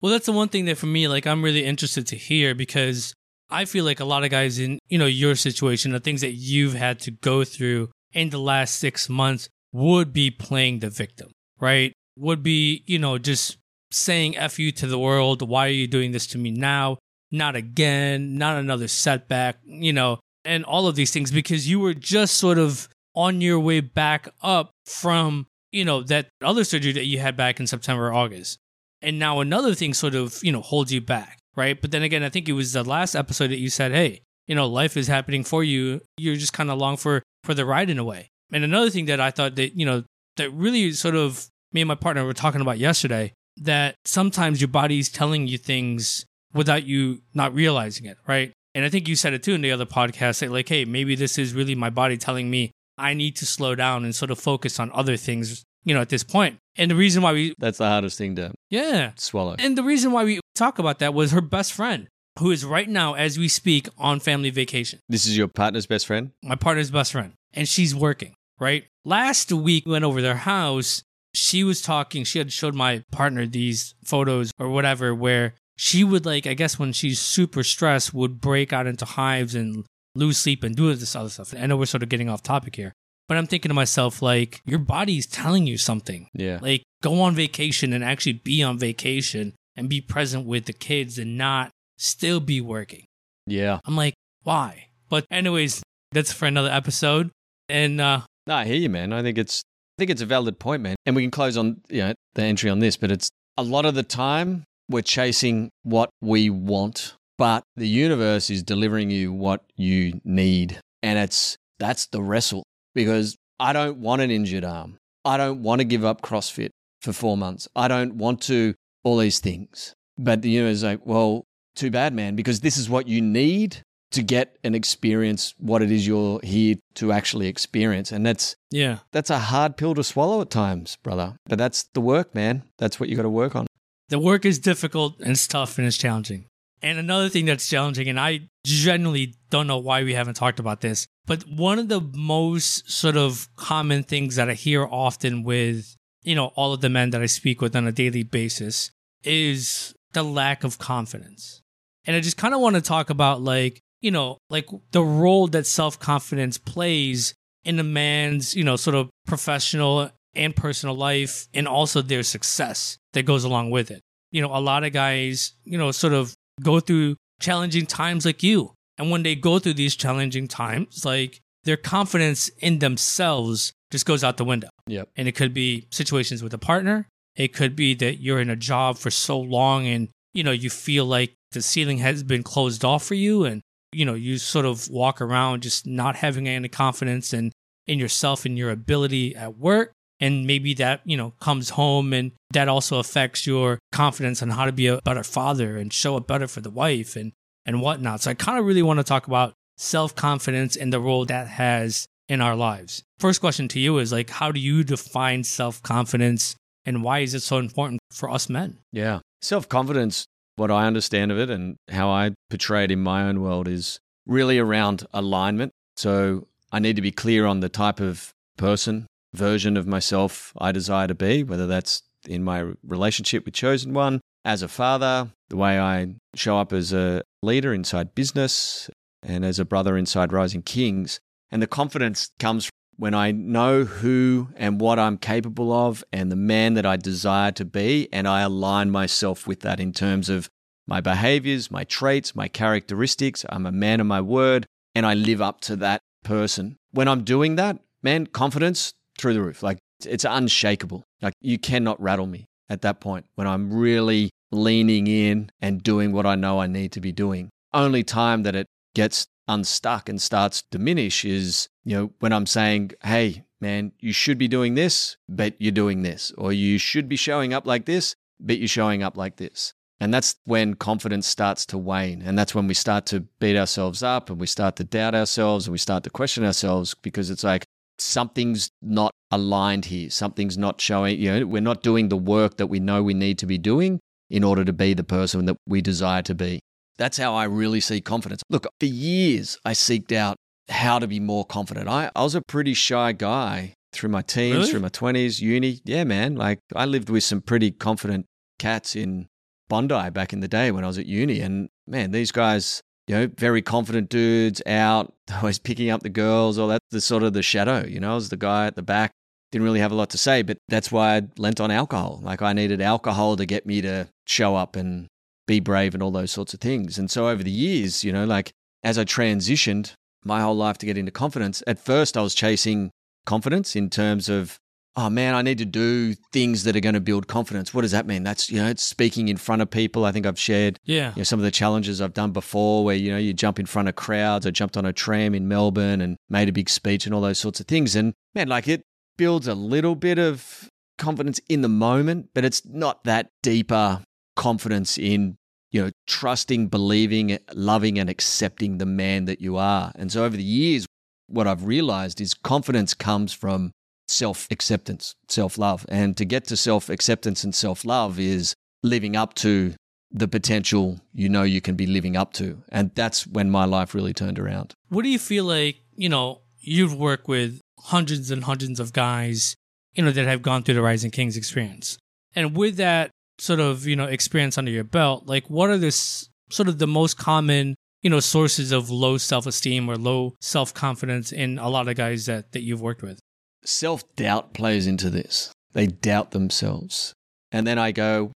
Well, 0.00 0.12
that's 0.12 0.26
the 0.26 0.32
one 0.32 0.48
thing 0.48 0.66
that 0.66 0.78
for 0.78 0.86
me, 0.86 1.08
like, 1.08 1.26
I'm 1.26 1.42
really 1.42 1.64
interested 1.64 2.06
to 2.08 2.16
hear 2.16 2.54
because 2.54 3.14
I 3.50 3.64
feel 3.64 3.84
like 3.84 4.00
a 4.00 4.04
lot 4.04 4.24
of 4.24 4.30
guys 4.30 4.58
in, 4.58 4.78
you 4.88 4.98
know, 4.98 5.06
your 5.06 5.34
situation, 5.34 5.92
the 5.92 6.00
things 6.00 6.20
that 6.20 6.32
you've 6.32 6.74
had 6.74 6.98
to 7.00 7.10
go 7.10 7.44
through 7.44 7.90
in 8.12 8.30
the 8.30 8.38
last 8.38 8.78
six 8.78 9.08
months 9.08 9.48
would 9.72 10.12
be 10.12 10.30
playing 10.30 10.80
the 10.80 10.90
victim, 10.90 11.30
right? 11.60 11.92
Would 12.16 12.42
be, 12.42 12.84
you 12.86 12.98
know, 12.98 13.18
just 13.18 13.58
saying 13.90 14.36
F 14.36 14.58
you 14.58 14.72
to 14.72 14.86
the 14.86 14.98
world. 14.98 15.46
Why 15.48 15.66
are 15.66 15.70
you 15.70 15.86
doing 15.86 16.12
this 16.12 16.26
to 16.28 16.38
me 16.38 16.50
now? 16.50 16.98
Not 17.34 17.56
again, 17.56 18.38
not 18.38 18.56
another 18.58 18.88
setback, 18.88 19.58
you 19.64 19.92
know, 19.92 20.20
and 20.44 20.64
all 20.64 20.86
of 20.86 20.94
these 20.94 21.10
things 21.10 21.30
because 21.30 21.68
you 21.68 21.80
were 21.80 21.94
just 21.94 22.36
sort 22.36 22.58
of 22.58 22.88
on 23.14 23.40
your 23.40 23.58
way 23.58 23.80
back 23.80 24.28
up 24.42 24.70
from, 24.86 25.46
you 25.72 25.84
know, 25.84 26.02
that 26.02 26.28
other 26.42 26.64
surgery 26.64 26.92
that 26.92 27.06
you 27.06 27.18
had 27.18 27.36
back 27.36 27.60
in 27.60 27.66
September, 27.66 28.12
August. 28.12 28.58
And 29.02 29.18
now 29.18 29.40
another 29.40 29.74
thing 29.74 29.94
sort 29.94 30.14
of 30.14 30.38
you 30.42 30.52
know 30.52 30.60
holds 30.60 30.92
you 30.92 31.00
back 31.00 31.38
right? 31.56 31.80
But 31.80 31.90
then 31.90 32.02
again 32.02 32.22
i 32.22 32.28
think 32.28 32.48
it 32.48 32.52
was 32.52 32.72
the 32.72 32.84
last 32.84 33.14
episode 33.14 33.48
that 33.48 33.58
you 33.58 33.70
said 33.70 33.92
hey 33.92 34.20
you 34.46 34.54
know 34.54 34.66
life 34.66 34.96
is 34.96 35.08
happening 35.08 35.44
for 35.44 35.64
you. 35.64 36.00
You're 36.16 36.36
just 36.36 36.52
kind 36.52 36.70
of 36.70 36.76
along 36.76 36.98
for 36.98 37.22
for 37.44 37.54
the 37.54 37.64
ride 37.64 37.90
in 37.90 37.98
a 37.98 38.04
way. 38.04 38.28
And 38.52 38.64
another 38.64 38.90
thing 38.90 39.06
that 39.06 39.20
i 39.20 39.30
thought 39.30 39.56
that 39.56 39.78
you 39.78 39.86
know 39.86 40.04
that 40.36 40.50
really 40.50 40.92
sort 40.92 41.14
of 41.14 41.48
me 41.72 41.80
and 41.80 41.88
my 41.88 41.94
partner 41.94 42.24
were 42.24 42.34
talking 42.34 42.60
about 42.60 42.78
yesterday 42.78 43.32
that 43.56 43.94
sometimes 44.04 44.60
your 44.60 44.68
body's 44.68 45.08
telling 45.08 45.46
you 45.46 45.58
things 45.58 46.24
without 46.54 46.84
you 46.84 47.20
not 47.34 47.54
realizing 47.54 48.06
it 48.06 48.16
right 48.26 48.52
and 48.74 48.84
i 48.84 48.88
think 48.88 49.08
you 49.08 49.16
said 49.16 49.32
it 49.34 49.42
too 49.42 49.52
in 49.54 49.60
the 49.60 49.70
other 49.72 49.86
podcast 49.86 50.40
that 50.40 50.50
like 50.50 50.68
hey 50.68 50.84
maybe 50.84 51.14
this 51.14 51.38
is 51.38 51.52
really 51.52 51.74
my 51.74 51.90
body 51.90 52.16
telling 52.16 52.50
me 52.50 52.70
i 52.98 53.12
need 53.14 53.36
to 53.36 53.44
slow 53.46 53.74
down 53.74 54.04
and 54.04 54.14
sort 54.14 54.30
of 54.30 54.38
focus 54.38 54.78
on 54.80 54.90
other 54.92 55.16
things 55.16 55.64
you 55.84 55.92
know 55.94 56.00
at 56.00 56.08
this 56.08 56.24
point 56.24 56.56
and 56.76 56.90
the 56.90 56.94
reason 56.96 57.22
why 57.22 57.32
we 57.32 57.54
That's 57.58 57.78
the 57.78 57.88
hardest 57.88 58.18
thing 58.18 58.34
to 58.36 58.52
yeah 58.70 59.12
swallow. 59.16 59.54
and 59.58 59.76
the 59.78 59.82
reason 59.82 60.10
why 60.12 60.24
we 60.24 60.40
talk 60.54 60.78
about 60.78 60.98
that 61.00 61.14
was 61.14 61.30
her 61.32 61.40
best 61.40 61.72
friend, 61.72 62.08
who 62.38 62.50
is 62.50 62.64
right 62.64 62.88
now, 62.88 63.14
as 63.14 63.38
we 63.38 63.46
speak, 63.48 63.88
on 63.98 64.18
family 64.20 64.50
vacation. 64.50 64.98
This 65.08 65.26
is 65.26 65.36
your 65.36 65.46
partner's 65.48 65.86
best 65.86 66.06
friend? 66.06 66.30
My 66.42 66.56
partner's 66.56 66.90
best 66.90 67.12
friend. 67.12 67.32
And 67.52 67.68
she's 67.68 67.94
working, 67.94 68.34
right? 68.60 68.84
Last 69.04 69.52
week, 69.52 69.84
we 69.86 69.92
went 69.92 70.04
over 70.04 70.20
their 70.22 70.36
house. 70.36 71.02
She 71.34 71.62
was 71.64 71.80
talking, 71.82 72.24
she 72.24 72.38
had 72.38 72.52
showed 72.52 72.74
my 72.74 73.02
partner 73.12 73.46
these 73.46 73.94
photos 74.04 74.50
or 74.58 74.68
whatever, 74.68 75.14
where 75.14 75.54
she 75.76 76.04
would, 76.04 76.24
like, 76.26 76.46
I 76.46 76.54
guess 76.54 76.78
when 76.78 76.92
she's 76.92 77.20
super 77.20 77.62
stressed, 77.62 78.14
would 78.14 78.40
break 78.40 78.72
out 78.72 78.86
into 78.86 79.04
hives 79.04 79.54
and 79.54 79.84
lose 80.14 80.38
sleep 80.38 80.62
and 80.62 80.76
do 80.76 80.94
this 80.94 81.16
other 81.16 81.28
stuff. 81.28 81.54
I 81.58 81.66
know 81.66 81.76
we're 81.76 81.86
sort 81.86 82.02
of 82.02 82.08
getting 82.08 82.28
off 82.28 82.42
topic 82.42 82.76
here. 82.76 82.92
But 83.26 83.38
I'm 83.38 83.46
thinking 83.46 83.70
to 83.70 83.74
myself, 83.74 84.20
like, 84.20 84.60
your 84.66 84.78
body's 84.78 85.26
telling 85.26 85.66
you 85.66 85.78
something. 85.78 86.28
Yeah. 86.34 86.58
Like, 86.60 86.82
go 87.02 87.22
on 87.22 87.34
vacation 87.34 87.92
and 87.92 88.04
actually 88.04 88.34
be 88.34 88.62
on 88.62 88.78
vacation 88.78 89.54
and 89.76 89.88
be 89.88 90.00
present 90.00 90.46
with 90.46 90.66
the 90.66 90.72
kids 90.72 91.18
and 91.18 91.38
not 91.38 91.70
still 91.98 92.40
be 92.40 92.60
working. 92.60 93.06
Yeah. 93.46 93.80
I'm 93.84 93.96
like, 93.96 94.14
why? 94.42 94.88
But 95.08 95.26
anyways, 95.30 95.82
that's 96.12 96.32
for 96.32 96.46
another 96.46 96.70
episode. 96.70 97.30
And 97.68 98.00
uh 98.00 98.22
No, 98.46 98.56
I 98.56 98.64
hear 98.64 98.76
you, 98.76 98.90
man. 98.90 99.12
I 99.12 99.22
think 99.22 99.38
it's 99.38 99.62
I 99.96 100.02
think 100.02 100.10
it's 100.10 100.22
a 100.22 100.26
valid 100.26 100.58
point, 100.58 100.82
man. 100.82 100.96
And 101.06 101.16
we 101.16 101.22
can 101.22 101.30
close 101.30 101.56
on 101.56 101.80
you 101.88 102.02
know, 102.02 102.12
the 102.34 102.42
entry 102.42 102.68
on 102.70 102.80
this, 102.80 102.96
but 102.96 103.10
it's 103.10 103.28
a 103.56 103.62
lot 103.62 103.86
of 103.86 103.94
the 103.94 104.02
time 104.02 104.64
we're 104.88 105.02
chasing 105.02 105.70
what 105.82 106.10
we 106.20 106.50
want, 106.50 107.14
but 107.38 107.62
the 107.76 107.88
universe 107.88 108.50
is 108.50 108.62
delivering 108.62 109.10
you 109.10 109.32
what 109.32 109.62
you 109.76 110.20
need. 110.24 110.78
And 111.02 111.18
it's 111.18 111.56
that's 111.78 112.06
the 112.06 112.22
wrestle 112.22 112.64
because 112.94 113.36
I 113.58 113.72
don't 113.72 113.98
want 113.98 114.22
an 114.22 114.30
injured 114.30 114.64
arm. 114.64 114.98
I 115.24 115.36
don't 115.36 115.62
want 115.62 115.80
to 115.80 115.84
give 115.84 116.04
up 116.04 116.22
CrossFit 116.22 116.70
for 117.00 117.12
four 117.12 117.36
months. 117.36 117.68
I 117.74 117.88
don't 117.88 118.14
want 118.14 118.42
to 118.42 118.74
all 119.04 119.18
these 119.18 119.38
things. 119.38 119.94
But 120.16 120.42
the 120.42 120.50
universe 120.50 120.76
is 120.76 120.84
like, 120.84 121.04
well, 121.04 121.44
too 121.74 121.90
bad, 121.90 122.14
man, 122.14 122.36
because 122.36 122.60
this 122.60 122.76
is 122.76 122.88
what 122.88 123.08
you 123.08 123.20
need 123.20 123.82
to 124.12 124.22
get 124.22 124.56
and 124.62 124.76
experience 124.76 125.54
what 125.58 125.82
it 125.82 125.90
is 125.90 126.06
you're 126.06 126.40
here 126.42 126.76
to 126.94 127.10
actually 127.10 127.48
experience. 127.48 128.12
And 128.12 128.24
that's 128.24 128.54
yeah. 128.70 128.98
that's 129.12 129.30
a 129.30 129.38
hard 129.38 129.76
pill 129.76 129.94
to 129.94 130.04
swallow 130.04 130.40
at 130.40 130.50
times, 130.50 130.96
brother. 131.02 131.36
But 131.46 131.58
that's 131.58 131.84
the 131.94 132.00
work, 132.00 132.34
man. 132.34 132.62
That's 132.78 133.00
what 133.00 133.08
you 133.08 133.16
got 133.16 133.22
to 133.22 133.30
work 133.30 133.56
on. 133.56 133.66
The 134.08 134.18
work 134.18 134.44
is 134.44 134.58
difficult 134.58 135.18
and 135.20 135.30
it's 135.30 135.46
tough 135.46 135.78
and 135.78 135.86
it's 135.86 135.96
challenging. 135.96 136.46
And 136.82 136.98
another 136.98 137.30
thing 137.30 137.46
that's 137.46 137.66
challenging, 137.66 138.08
and 138.08 138.20
I 138.20 138.50
genuinely 138.66 139.34
don't 139.48 139.66
know 139.66 139.78
why 139.78 140.02
we 140.02 140.12
haven't 140.12 140.34
talked 140.34 140.58
about 140.58 140.82
this, 140.82 141.06
but 141.26 141.42
one 141.48 141.78
of 141.78 141.88
the 141.88 142.00
most 142.00 142.90
sort 142.90 143.16
of 143.16 143.48
common 143.56 144.02
things 144.02 144.36
that 144.36 144.50
I 144.50 144.54
hear 144.54 144.84
often 144.84 145.44
with, 145.44 145.96
you 146.22 146.34
know, 146.34 146.48
all 146.48 146.74
of 146.74 146.82
the 146.82 146.90
men 146.90 147.10
that 147.10 147.22
I 147.22 147.26
speak 147.26 147.62
with 147.62 147.74
on 147.74 147.86
a 147.86 147.92
daily 147.92 148.22
basis 148.22 148.90
is 149.22 149.94
the 150.12 150.22
lack 150.22 150.62
of 150.62 150.78
confidence. 150.78 151.62
And 152.06 152.14
I 152.14 152.20
just 152.20 152.36
kind 152.36 152.52
of 152.52 152.60
want 152.60 152.76
to 152.76 152.82
talk 152.82 153.08
about 153.08 153.40
like, 153.40 153.80
you 154.02 154.10
know, 154.10 154.36
like 154.50 154.68
the 154.90 155.02
role 155.02 155.46
that 155.48 155.66
self 155.66 155.98
confidence 155.98 156.58
plays 156.58 157.32
in 157.64 157.78
a 157.78 157.82
man's, 157.82 158.54
you 158.54 158.62
know, 158.62 158.76
sort 158.76 158.94
of 158.94 159.08
professional 159.26 160.10
and 160.36 160.54
personal 160.54 160.94
life 160.94 161.48
and 161.54 161.66
also 161.68 162.02
their 162.02 162.22
success 162.22 162.98
that 163.12 163.24
goes 163.24 163.44
along 163.44 163.70
with 163.70 163.90
it. 163.90 164.02
You 164.30 164.42
know, 164.42 164.54
a 164.54 164.60
lot 164.60 164.84
of 164.84 164.92
guys, 164.92 165.52
you 165.64 165.78
know, 165.78 165.90
sort 165.92 166.12
of 166.12 166.34
go 166.62 166.80
through 166.80 167.16
challenging 167.40 167.86
times 167.86 168.24
like 168.24 168.42
you. 168.42 168.72
And 168.98 169.10
when 169.10 169.22
they 169.22 169.34
go 169.34 169.58
through 169.58 169.74
these 169.74 169.96
challenging 169.96 170.48
times, 170.48 171.04
like 171.04 171.40
their 171.64 171.76
confidence 171.76 172.48
in 172.58 172.78
themselves 172.78 173.72
just 173.90 174.06
goes 174.06 174.22
out 174.24 174.36
the 174.36 174.44
window. 174.44 174.68
Yep. 174.86 175.08
And 175.16 175.28
it 175.28 175.32
could 175.32 175.54
be 175.54 175.86
situations 175.90 176.42
with 176.42 176.54
a 176.54 176.58
partner. 176.58 177.08
It 177.36 177.52
could 177.52 177.74
be 177.74 177.94
that 177.94 178.20
you're 178.20 178.40
in 178.40 178.50
a 178.50 178.56
job 178.56 178.98
for 178.98 179.10
so 179.10 179.38
long 179.38 179.86
and, 179.86 180.08
you 180.32 180.44
know, 180.44 180.52
you 180.52 180.70
feel 180.70 181.04
like 181.04 181.32
the 181.52 181.62
ceiling 181.62 181.98
has 181.98 182.22
been 182.22 182.42
closed 182.42 182.84
off 182.84 183.04
for 183.04 183.14
you 183.14 183.44
and, 183.44 183.60
you 183.92 184.04
know, 184.04 184.14
you 184.14 184.38
sort 184.38 184.66
of 184.66 184.88
walk 184.90 185.20
around 185.20 185.62
just 185.62 185.86
not 185.86 186.16
having 186.16 186.48
any 186.48 186.68
confidence 186.68 187.32
in, 187.32 187.52
in 187.86 187.98
yourself 187.98 188.44
and 188.44 188.58
your 188.58 188.70
ability 188.70 189.34
at 189.34 189.56
work. 189.58 189.92
And 190.24 190.46
maybe 190.46 190.72
that, 190.74 191.02
you 191.04 191.18
know, 191.18 191.34
comes 191.38 191.68
home 191.70 192.14
and 192.14 192.32
that 192.54 192.66
also 192.68 192.98
affects 192.98 193.46
your 193.46 193.78
confidence 193.92 194.42
on 194.42 194.48
how 194.48 194.64
to 194.64 194.72
be 194.72 194.86
a 194.86 195.00
better 195.04 195.22
father 195.22 195.76
and 195.76 195.92
show 195.92 196.16
up 196.16 196.26
better 196.26 196.48
for 196.48 196.62
the 196.62 196.70
wife 196.70 197.14
and, 197.14 197.32
and 197.66 197.82
whatnot. 197.82 198.22
So 198.22 198.30
I 198.30 198.34
kind 198.34 198.58
of 198.58 198.64
really 198.64 198.82
want 198.82 199.00
to 199.00 199.04
talk 199.04 199.26
about 199.26 199.52
self 199.76 200.14
confidence 200.14 200.76
and 200.76 200.90
the 200.90 201.00
role 201.00 201.26
that 201.26 201.48
has 201.48 202.06
in 202.26 202.40
our 202.40 202.56
lives. 202.56 203.02
First 203.18 203.40
question 203.40 203.68
to 203.68 203.80
you 203.80 203.98
is 203.98 204.12
like, 204.12 204.30
how 204.30 204.50
do 204.50 204.60
you 204.60 204.82
define 204.82 205.44
self 205.44 205.82
confidence 205.82 206.56
and 206.86 207.02
why 207.02 207.18
is 207.18 207.34
it 207.34 207.42
so 207.42 207.58
important 207.58 208.00
for 208.10 208.30
us 208.30 208.48
men? 208.48 208.78
Yeah. 208.92 209.20
Self 209.42 209.68
confidence, 209.68 210.24
what 210.56 210.70
I 210.70 210.86
understand 210.86 211.32
of 211.32 211.38
it 211.38 211.50
and 211.50 211.76
how 211.90 212.08
I 212.08 212.32
portray 212.48 212.84
it 212.84 212.90
in 212.90 213.00
my 213.00 213.24
own 213.24 213.42
world 213.42 213.68
is 213.68 213.98
really 214.26 214.58
around 214.58 215.06
alignment. 215.12 215.72
So 215.96 216.46
I 216.72 216.78
need 216.78 216.96
to 216.96 217.02
be 217.02 217.12
clear 217.12 217.44
on 217.44 217.60
the 217.60 217.68
type 217.68 218.00
of 218.00 218.30
person, 218.56 219.06
version 219.34 219.76
of 219.76 219.86
myself 219.86 220.52
I 220.58 220.72
desire 220.72 221.08
to 221.08 221.14
be, 221.14 221.42
whether 221.42 221.66
that's 221.66 222.02
in 222.26 222.42
my 222.42 222.72
relationship 222.82 223.44
with 223.44 223.54
Chosen 223.54 223.92
One, 223.92 224.20
as 224.44 224.62
a 224.62 224.68
father, 224.68 225.30
the 225.48 225.56
way 225.56 225.78
I 225.78 226.14
show 226.34 226.58
up 226.58 226.72
as 226.72 226.92
a 226.92 227.22
leader 227.42 227.74
inside 227.74 228.14
business, 228.14 228.88
and 229.22 229.44
as 229.44 229.58
a 229.58 229.64
brother 229.64 229.96
inside 229.96 230.32
Rising 230.32 230.62
Kings. 230.62 231.20
And 231.50 231.62
the 231.62 231.66
confidence 231.66 232.30
comes 232.38 232.70
when 232.96 233.14
I 233.14 233.32
know 233.32 233.84
who 233.84 234.48
and 234.56 234.80
what 234.80 234.98
I'm 234.98 235.18
capable 235.18 235.72
of 235.72 236.04
and 236.12 236.30
the 236.30 236.36
man 236.36 236.74
that 236.74 236.86
I 236.86 236.96
desire 236.96 237.52
to 237.52 237.64
be, 237.64 238.08
and 238.12 238.28
I 238.28 238.42
align 238.42 238.90
myself 238.90 239.46
with 239.46 239.60
that 239.60 239.80
in 239.80 239.92
terms 239.92 240.28
of 240.28 240.48
my 240.86 241.00
behaviors, 241.00 241.70
my 241.70 241.84
traits, 241.84 242.36
my 242.36 242.48
characteristics. 242.48 243.44
I'm 243.48 243.66
a 243.66 243.72
man 243.72 244.00
of 244.00 244.06
my 244.06 244.20
word, 244.20 244.66
and 244.94 245.06
I 245.06 245.14
live 245.14 245.40
up 245.40 245.60
to 245.62 245.76
that 245.76 246.00
person. 246.22 246.76
When 246.92 247.08
I'm 247.08 247.24
doing 247.24 247.56
that, 247.56 247.78
man, 248.02 248.26
confidence 248.26 248.92
through 249.18 249.34
the 249.34 249.42
roof. 249.42 249.62
Like 249.62 249.78
it's 250.04 250.24
unshakable. 250.24 251.04
Like 251.22 251.34
you 251.40 251.58
cannot 251.58 252.00
rattle 252.00 252.26
me 252.26 252.46
at 252.68 252.82
that 252.82 253.00
point 253.00 253.26
when 253.34 253.46
I'm 253.46 253.72
really 253.72 254.30
leaning 254.50 255.06
in 255.06 255.50
and 255.60 255.82
doing 255.82 256.12
what 256.12 256.26
I 256.26 256.34
know 256.34 256.60
I 256.60 256.66
need 256.66 256.92
to 256.92 257.00
be 257.00 257.12
doing. 257.12 257.50
Only 257.72 258.04
time 258.04 258.44
that 258.44 258.54
it 258.54 258.66
gets 258.94 259.26
unstuck 259.48 260.08
and 260.08 260.20
starts 260.20 260.62
to 260.62 260.78
diminish 260.78 261.24
is, 261.24 261.68
you 261.84 261.96
know, 261.96 262.12
when 262.20 262.32
I'm 262.32 262.46
saying, 262.46 262.92
hey, 263.02 263.44
man, 263.60 263.92
you 264.00 264.12
should 264.12 264.38
be 264.38 264.48
doing 264.48 264.74
this, 264.74 265.16
but 265.28 265.54
you're 265.58 265.72
doing 265.72 266.02
this. 266.02 266.32
Or 266.38 266.52
you 266.52 266.78
should 266.78 267.08
be 267.08 267.16
showing 267.16 267.52
up 267.52 267.66
like 267.66 267.84
this, 267.84 268.14
but 268.40 268.58
you're 268.58 268.68
showing 268.68 269.02
up 269.02 269.16
like 269.16 269.36
this. 269.36 269.74
And 270.00 270.12
that's 270.12 270.36
when 270.44 270.74
confidence 270.74 271.26
starts 271.26 271.64
to 271.66 271.78
wane. 271.78 272.20
And 272.22 272.38
that's 272.38 272.54
when 272.54 272.66
we 272.66 272.74
start 272.74 273.06
to 273.06 273.20
beat 273.38 273.56
ourselves 273.56 274.02
up 274.02 274.28
and 274.28 274.40
we 274.40 274.46
start 274.46 274.76
to 274.76 274.84
doubt 274.84 275.14
ourselves 275.14 275.66
and 275.66 275.72
we 275.72 275.78
start 275.78 276.04
to 276.04 276.10
question 276.10 276.44
ourselves 276.44 276.94
because 276.94 277.30
it's 277.30 277.44
like 277.44 277.63
something's 277.98 278.68
not 278.82 279.12
aligned 279.30 279.86
here. 279.86 280.10
Something's 280.10 280.56
not 280.58 280.80
showing, 280.80 281.18
you 281.18 281.30
know, 281.40 281.46
we're 281.46 281.60
not 281.60 281.82
doing 281.82 282.08
the 282.08 282.16
work 282.16 282.56
that 282.56 282.66
we 282.66 282.80
know 282.80 283.02
we 283.02 283.14
need 283.14 283.38
to 283.38 283.46
be 283.46 283.58
doing 283.58 284.00
in 284.30 284.42
order 284.44 284.64
to 284.64 284.72
be 284.72 284.94
the 284.94 285.04
person 285.04 285.44
that 285.46 285.56
we 285.66 285.80
desire 285.80 286.22
to 286.22 286.34
be. 286.34 286.60
That's 286.96 287.16
how 287.18 287.34
I 287.34 287.44
really 287.44 287.80
see 287.80 288.00
confidence. 288.00 288.42
Look, 288.50 288.66
for 288.78 288.86
years, 288.86 289.58
I 289.64 289.72
seeked 289.72 290.12
out 290.12 290.36
how 290.68 290.98
to 290.98 291.06
be 291.06 291.20
more 291.20 291.44
confident. 291.44 291.88
I, 291.88 292.10
I 292.14 292.22
was 292.22 292.34
a 292.34 292.42
pretty 292.42 292.74
shy 292.74 293.12
guy 293.12 293.74
through 293.92 294.10
my 294.10 294.22
teens, 294.22 294.56
Really? 294.56 294.70
through 294.70 294.80
my 294.80 294.88
20s, 294.88 295.40
uni. 295.40 295.80
Yeah, 295.84 296.04
man. 296.04 296.36
Like 296.36 296.58
I 296.74 296.84
lived 296.84 297.10
with 297.10 297.24
some 297.24 297.40
pretty 297.42 297.70
confident 297.70 298.26
cats 298.58 298.94
in 298.96 299.26
Bondi 299.68 300.10
back 300.10 300.32
in 300.32 300.40
the 300.40 300.48
day 300.48 300.70
when 300.70 300.84
I 300.84 300.86
was 300.86 300.98
at 300.98 301.06
uni. 301.06 301.40
And 301.40 301.68
man, 301.86 302.12
these 302.12 302.32
guys, 302.32 302.80
you 303.06 303.14
know, 303.14 303.30
very 303.38 303.62
confident 303.62 304.08
dudes 304.08 304.62
out, 304.66 305.12
always 305.34 305.58
picking 305.58 305.90
up 305.90 306.02
the 306.02 306.08
girls, 306.08 306.58
all 306.58 306.68
that, 306.68 306.80
the 306.90 307.00
sort 307.00 307.22
of 307.22 307.32
the 307.32 307.42
shadow, 307.42 307.84
you 307.86 308.00
know, 308.00 308.12
I 308.12 308.14
was 308.14 308.28
the 308.28 308.36
guy 308.36 308.66
at 308.66 308.76
the 308.76 308.82
back. 308.82 309.10
Didn't 309.52 309.66
really 309.66 309.80
have 309.80 309.92
a 309.92 309.96
lot 309.96 310.10
to 310.10 310.18
say, 310.18 310.42
but 310.42 310.58
that's 310.68 310.90
why 310.90 311.16
I 311.16 311.22
lent 311.38 311.60
on 311.60 311.70
alcohol. 311.70 312.18
Like 312.22 312.42
I 312.42 312.52
needed 312.52 312.80
alcohol 312.80 313.36
to 313.36 313.46
get 313.46 313.66
me 313.66 313.80
to 313.82 314.08
show 314.26 314.56
up 314.56 314.74
and 314.74 315.06
be 315.46 315.60
brave 315.60 315.94
and 315.94 316.02
all 316.02 316.10
those 316.10 316.32
sorts 316.32 316.54
of 316.54 316.60
things. 316.60 316.98
And 316.98 317.10
so 317.10 317.28
over 317.28 317.42
the 317.42 317.50
years, 317.50 318.02
you 318.02 318.12
know, 318.12 318.24
like 318.24 318.50
as 318.82 318.98
I 318.98 319.04
transitioned 319.04 319.92
my 320.24 320.40
whole 320.40 320.56
life 320.56 320.78
to 320.78 320.86
get 320.86 320.98
into 320.98 321.12
confidence, 321.12 321.62
at 321.66 321.78
first 321.78 322.16
I 322.16 322.22
was 322.22 322.34
chasing 322.34 322.90
confidence 323.26 323.76
in 323.76 323.90
terms 323.90 324.28
of, 324.28 324.58
oh 324.96 325.10
man, 325.10 325.34
I 325.34 325.42
need 325.42 325.58
to 325.58 325.64
do 325.64 326.14
things 326.32 326.64
that 326.64 326.76
are 326.76 326.80
going 326.80 326.94
to 326.94 327.00
build 327.00 327.26
confidence. 327.26 327.74
What 327.74 327.82
does 327.82 327.90
that 327.90 328.06
mean? 328.06 328.22
That's, 328.22 328.48
you 328.50 328.62
know, 328.62 328.68
it's 328.68 328.82
speaking 328.82 329.28
in 329.28 329.36
front 329.36 329.60
of 329.60 329.70
people. 329.70 330.04
I 330.04 330.12
think 330.12 330.24
I've 330.24 330.38
shared 330.38 330.78
Yeah. 330.84 331.10
you 331.10 331.20
know, 331.20 331.22
some 331.24 331.40
of 331.40 331.44
the 331.44 331.50
challenges 331.50 332.00
I've 332.00 332.14
done 332.14 332.30
before 332.30 332.84
where, 332.84 332.94
you 332.94 333.10
know, 333.10 333.18
you 333.18 333.32
jump 333.32 333.58
in 333.58 333.66
front 333.66 333.88
of 333.88 333.96
crowds. 333.96 334.46
I 334.46 334.50
jumped 334.50 334.76
on 334.76 334.86
a 334.86 334.92
tram 334.92 335.34
in 335.34 335.48
Melbourne 335.48 336.00
and 336.00 336.16
made 336.28 336.48
a 336.48 336.52
big 336.52 336.68
speech 336.70 337.06
and 337.06 337.14
all 337.14 337.20
those 337.20 337.38
sorts 337.38 337.58
of 337.58 337.66
things. 337.66 337.96
And 337.96 338.14
man, 338.36 338.46
like 338.48 338.68
it 338.68 338.82
builds 339.16 339.48
a 339.48 339.54
little 339.54 339.96
bit 339.96 340.18
of 340.18 340.68
confidence 340.96 341.40
in 341.48 341.62
the 341.62 341.68
moment, 341.68 342.28
but 342.32 342.44
it's 342.44 342.62
not 342.64 343.02
that 343.02 343.30
deeper 343.42 344.00
confidence 344.36 344.96
in, 344.96 345.36
you 345.72 345.82
know, 345.82 345.90
trusting, 346.06 346.68
believing, 346.68 347.36
loving, 347.52 347.98
and 347.98 348.08
accepting 348.08 348.78
the 348.78 348.86
man 348.86 349.24
that 349.24 349.40
you 349.40 349.56
are. 349.56 349.90
And 349.96 350.12
so 350.12 350.24
over 350.24 350.36
the 350.36 350.42
years, 350.44 350.86
what 351.26 351.46
I've 351.48 351.64
realized 351.64 352.20
is 352.20 352.34
confidence 352.34 352.94
comes 352.94 353.32
from 353.32 353.72
self 354.14 354.48
acceptance, 354.50 355.14
self 355.28 355.58
love. 355.58 355.84
And 355.88 356.16
to 356.16 356.24
get 356.24 356.44
to 356.46 356.56
self 356.56 356.88
acceptance 356.88 357.44
and 357.44 357.54
self 357.54 357.84
love 357.84 358.18
is 358.18 358.54
living 358.82 359.16
up 359.16 359.34
to 359.34 359.74
the 360.10 360.28
potential 360.28 361.00
you 361.12 361.28
know 361.28 361.42
you 361.42 361.60
can 361.60 361.74
be 361.74 361.86
living 361.86 362.16
up 362.16 362.32
to. 362.34 362.62
And 362.70 362.94
that's 362.94 363.26
when 363.26 363.50
my 363.50 363.64
life 363.64 363.94
really 363.94 364.14
turned 364.14 364.38
around. 364.38 364.72
What 364.88 365.02
do 365.02 365.08
you 365.08 365.18
feel 365.18 365.44
like, 365.44 365.76
you 365.96 366.08
know, 366.08 366.42
you've 366.60 366.94
worked 366.94 367.28
with 367.28 367.60
hundreds 367.80 368.30
and 368.30 368.44
hundreds 368.44 368.80
of 368.80 368.92
guys, 368.92 369.56
you 369.94 370.04
know, 370.04 370.12
that 370.12 370.26
have 370.26 370.42
gone 370.42 370.62
through 370.62 370.74
the 370.74 370.82
Rising 370.82 371.10
Kings 371.10 371.36
experience. 371.36 371.98
And 372.34 372.56
with 372.56 372.76
that 372.76 373.10
sort 373.38 373.60
of, 373.60 373.86
you 373.86 373.96
know, 373.96 374.06
experience 374.06 374.56
under 374.56 374.70
your 374.70 374.84
belt, 374.84 375.26
like 375.26 375.50
what 375.50 375.68
are 375.70 375.78
the 375.78 375.90
sort 375.90 376.68
of 376.68 376.78
the 376.78 376.86
most 376.86 377.18
common, 377.18 377.74
you 378.02 378.10
know, 378.10 378.20
sources 378.20 378.70
of 378.70 378.90
low 378.90 379.18
self-esteem 379.18 379.88
or 379.88 379.96
low 379.96 380.34
self-confidence 380.40 381.32
in 381.32 381.58
a 381.58 381.68
lot 381.68 381.88
of 381.88 381.96
guys 381.96 382.26
that 382.26 382.52
that 382.52 382.62
you've 382.62 382.80
worked 382.82 383.02
with? 383.02 383.18
Self 383.64 384.04
doubt 384.16 384.52
plays 384.52 384.86
into 384.86 385.10
this. 385.10 385.52
They 385.72 385.86
doubt 385.86 386.30
themselves. 386.30 387.14
And 387.50 387.66
then 387.66 387.78
I 387.78 387.92
go, 387.92 388.32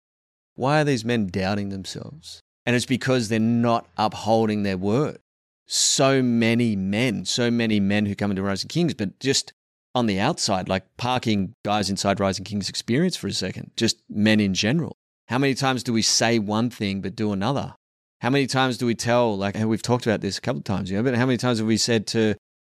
why 0.54 0.80
are 0.80 0.84
these 0.84 1.04
men 1.04 1.26
doubting 1.26 1.68
themselves? 1.68 2.40
And 2.66 2.74
it's 2.74 2.86
because 2.86 3.28
they're 3.28 3.38
not 3.38 3.86
upholding 3.96 4.62
their 4.62 4.76
word. 4.76 5.18
So 5.66 6.22
many 6.22 6.76
men, 6.76 7.24
so 7.24 7.50
many 7.50 7.78
men 7.78 8.06
who 8.06 8.14
come 8.14 8.30
into 8.30 8.42
Rising 8.42 8.68
Kings, 8.68 8.94
but 8.94 9.20
just 9.20 9.52
on 9.94 10.06
the 10.06 10.18
outside, 10.18 10.68
like 10.68 10.84
parking 10.96 11.54
guys 11.64 11.90
inside 11.90 12.20
Rising 12.20 12.44
Kings 12.44 12.68
experience 12.68 13.16
for 13.16 13.26
a 13.26 13.32
second, 13.32 13.70
just 13.76 13.98
men 14.08 14.40
in 14.40 14.54
general. 14.54 14.96
How 15.28 15.38
many 15.38 15.54
times 15.54 15.82
do 15.82 15.92
we 15.92 16.02
say 16.02 16.38
one 16.38 16.70
thing 16.70 17.00
but 17.00 17.16
do 17.16 17.32
another? 17.32 17.74
How 18.20 18.30
many 18.30 18.46
times 18.46 18.78
do 18.78 18.86
we 18.86 18.94
tell, 18.94 19.36
like 19.36 19.54
and 19.54 19.68
we've 19.68 19.82
talked 19.82 20.06
about 20.06 20.20
this 20.20 20.38
a 20.38 20.40
couple 20.40 20.58
of 20.58 20.64
times, 20.64 20.90
you 20.90 20.96
know, 20.96 21.02
but 21.02 21.14
how 21.14 21.26
many 21.26 21.36
times 21.36 21.58
have 21.58 21.66
we 21.68 21.76
said 21.76 22.06
to 22.08 22.34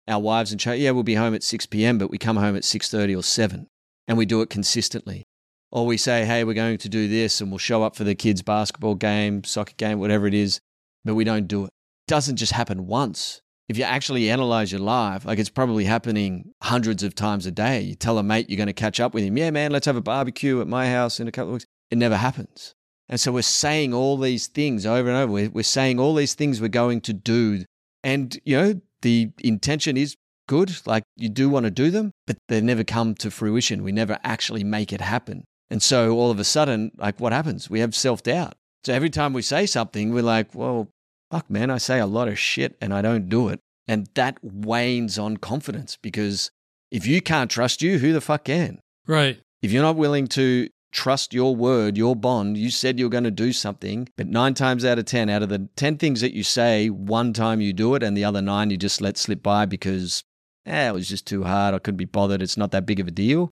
our 0.08 0.20
wives 0.20 0.50
and 0.50 0.60
children, 0.60 0.82
yeah, 0.82 0.90
we'll 0.90 1.02
be 1.02 1.14
home 1.14 1.34
at 1.34 1.42
6 1.42 1.66
p.m., 1.66 1.98
but 1.98 2.10
we 2.10 2.18
come 2.18 2.36
home 2.36 2.56
at 2.56 2.62
6.30 2.62 3.18
or 3.18 3.22
7 3.22 3.66
and 4.08 4.18
we 4.18 4.26
do 4.26 4.42
it 4.42 4.50
consistently. 4.50 5.24
Or 5.72 5.86
we 5.86 5.96
say, 5.96 6.24
hey, 6.24 6.42
we're 6.42 6.54
going 6.54 6.78
to 6.78 6.88
do 6.88 7.06
this 7.06 7.40
and 7.40 7.50
we'll 7.50 7.58
show 7.58 7.82
up 7.82 7.94
for 7.94 8.04
the 8.04 8.14
kids' 8.14 8.42
basketball 8.42 8.96
game, 8.96 9.44
soccer 9.44 9.74
game, 9.76 10.00
whatever 10.00 10.26
it 10.26 10.34
is, 10.34 10.60
but 11.04 11.14
we 11.14 11.24
don't 11.24 11.46
do 11.46 11.64
it. 11.64 11.66
It 11.68 12.08
doesn't 12.08 12.36
just 12.36 12.52
happen 12.52 12.86
once. 12.86 13.40
If 13.68 13.78
you 13.78 13.84
actually 13.84 14.28
analyze 14.30 14.72
your 14.72 14.80
life, 14.80 15.24
like 15.24 15.38
it's 15.38 15.48
probably 15.48 15.84
happening 15.84 16.52
hundreds 16.60 17.04
of 17.04 17.14
times 17.14 17.46
a 17.46 17.52
day. 17.52 17.82
You 17.82 17.94
tell 17.94 18.18
a 18.18 18.22
mate 18.24 18.50
you're 18.50 18.56
going 18.56 18.66
to 18.66 18.72
catch 18.72 18.98
up 18.98 19.14
with 19.14 19.22
him. 19.22 19.38
Yeah, 19.38 19.52
man, 19.52 19.70
let's 19.70 19.86
have 19.86 19.94
a 19.94 20.00
barbecue 20.00 20.60
at 20.60 20.66
my 20.66 20.90
house 20.90 21.20
in 21.20 21.28
a 21.28 21.32
couple 21.32 21.50
of 21.50 21.54
weeks. 21.54 21.66
It 21.92 21.98
never 21.98 22.16
happens. 22.16 22.74
And 23.08 23.20
so 23.20 23.30
we're 23.30 23.42
saying 23.42 23.94
all 23.94 24.16
these 24.16 24.48
things 24.48 24.86
over 24.86 25.08
and 25.08 25.18
over. 25.18 25.32
We're, 25.32 25.50
we're 25.50 25.62
saying 25.62 26.00
all 26.00 26.14
these 26.14 26.34
things 26.34 26.60
we're 26.60 26.68
going 26.68 27.00
to 27.02 27.12
do. 27.12 27.64
And, 28.02 28.36
you 28.44 28.56
know, 28.56 28.80
the 29.02 29.30
intention 29.38 29.96
is 29.96 30.16
good. 30.48 30.76
Like 30.86 31.04
you 31.16 31.28
do 31.28 31.48
want 31.48 31.64
to 31.64 31.70
do 31.70 31.90
them, 31.90 32.12
but 32.26 32.36
they 32.48 32.60
never 32.60 32.84
come 32.84 33.14
to 33.16 33.30
fruition. 33.30 33.82
We 33.82 33.92
never 33.92 34.18
actually 34.24 34.64
make 34.64 34.92
it 34.92 35.00
happen. 35.00 35.44
And 35.70 35.82
so 35.82 36.16
all 36.16 36.30
of 36.30 36.40
a 36.40 36.44
sudden, 36.44 36.90
like 36.96 37.20
what 37.20 37.32
happens? 37.32 37.70
We 37.70 37.80
have 37.80 37.94
self 37.94 38.22
doubt. 38.22 38.54
So 38.84 38.92
every 38.92 39.10
time 39.10 39.32
we 39.32 39.42
say 39.42 39.66
something, 39.66 40.12
we're 40.12 40.22
like, 40.22 40.54
well, 40.54 40.88
fuck, 41.30 41.48
man, 41.50 41.70
I 41.70 41.78
say 41.78 42.00
a 42.00 42.06
lot 42.06 42.28
of 42.28 42.38
shit 42.38 42.76
and 42.80 42.92
I 42.92 43.02
don't 43.02 43.28
do 43.28 43.48
it. 43.48 43.60
And 43.86 44.08
that 44.14 44.38
wanes 44.42 45.18
on 45.18 45.36
confidence 45.36 45.98
because 46.00 46.50
if 46.90 47.06
you 47.06 47.20
can't 47.20 47.50
trust 47.50 47.82
you, 47.82 47.98
who 47.98 48.12
the 48.12 48.20
fuck 48.20 48.44
can? 48.44 48.80
Right. 49.06 49.40
If 49.62 49.72
you're 49.72 49.82
not 49.82 49.96
willing 49.96 50.26
to 50.28 50.68
trust 50.92 51.32
your 51.32 51.54
word, 51.54 51.96
your 51.96 52.16
bond, 52.16 52.56
you 52.56 52.70
said 52.70 52.98
you're 52.98 53.08
going 53.08 53.24
to 53.24 53.30
do 53.30 53.52
something, 53.52 54.08
but 54.16 54.26
nine 54.26 54.54
times 54.54 54.84
out 54.84 54.98
of 54.98 55.04
10, 55.04 55.28
out 55.28 55.42
of 55.42 55.48
the 55.48 55.68
10 55.76 55.96
things 55.98 56.20
that 56.20 56.34
you 56.34 56.42
say, 56.42 56.88
one 56.88 57.32
time 57.32 57.60
you 57.60 57.72
do 57.72 57.94
it 57.94 58.02
and 58.02 58.16
the 58.16 58.24
other 58.24 58.42
nine 58.42 58.70
you 58.70 58.76
just 58.76 59.00
let 59.00 59.16
slip 59.16 59.42
by 59.42 59.66
because, 59.66 60.22
eh, 60.66 60.88
it 60.88 60.92
was 60.92 61.08
just 61.08 61.26
too 61.26 61.44
hard. 61.44 61.74
I 61.74 61.78
couldn't 61.78 61.98
be 61.98 62.04
bothered. 62.04 62.42
It's 62.42 62.56
not 62.56 62.70
that 62.72 62.86
big 62.86 63.00
of 63.00 63.08
a 63.08 63.12
deal. 63.12 63.50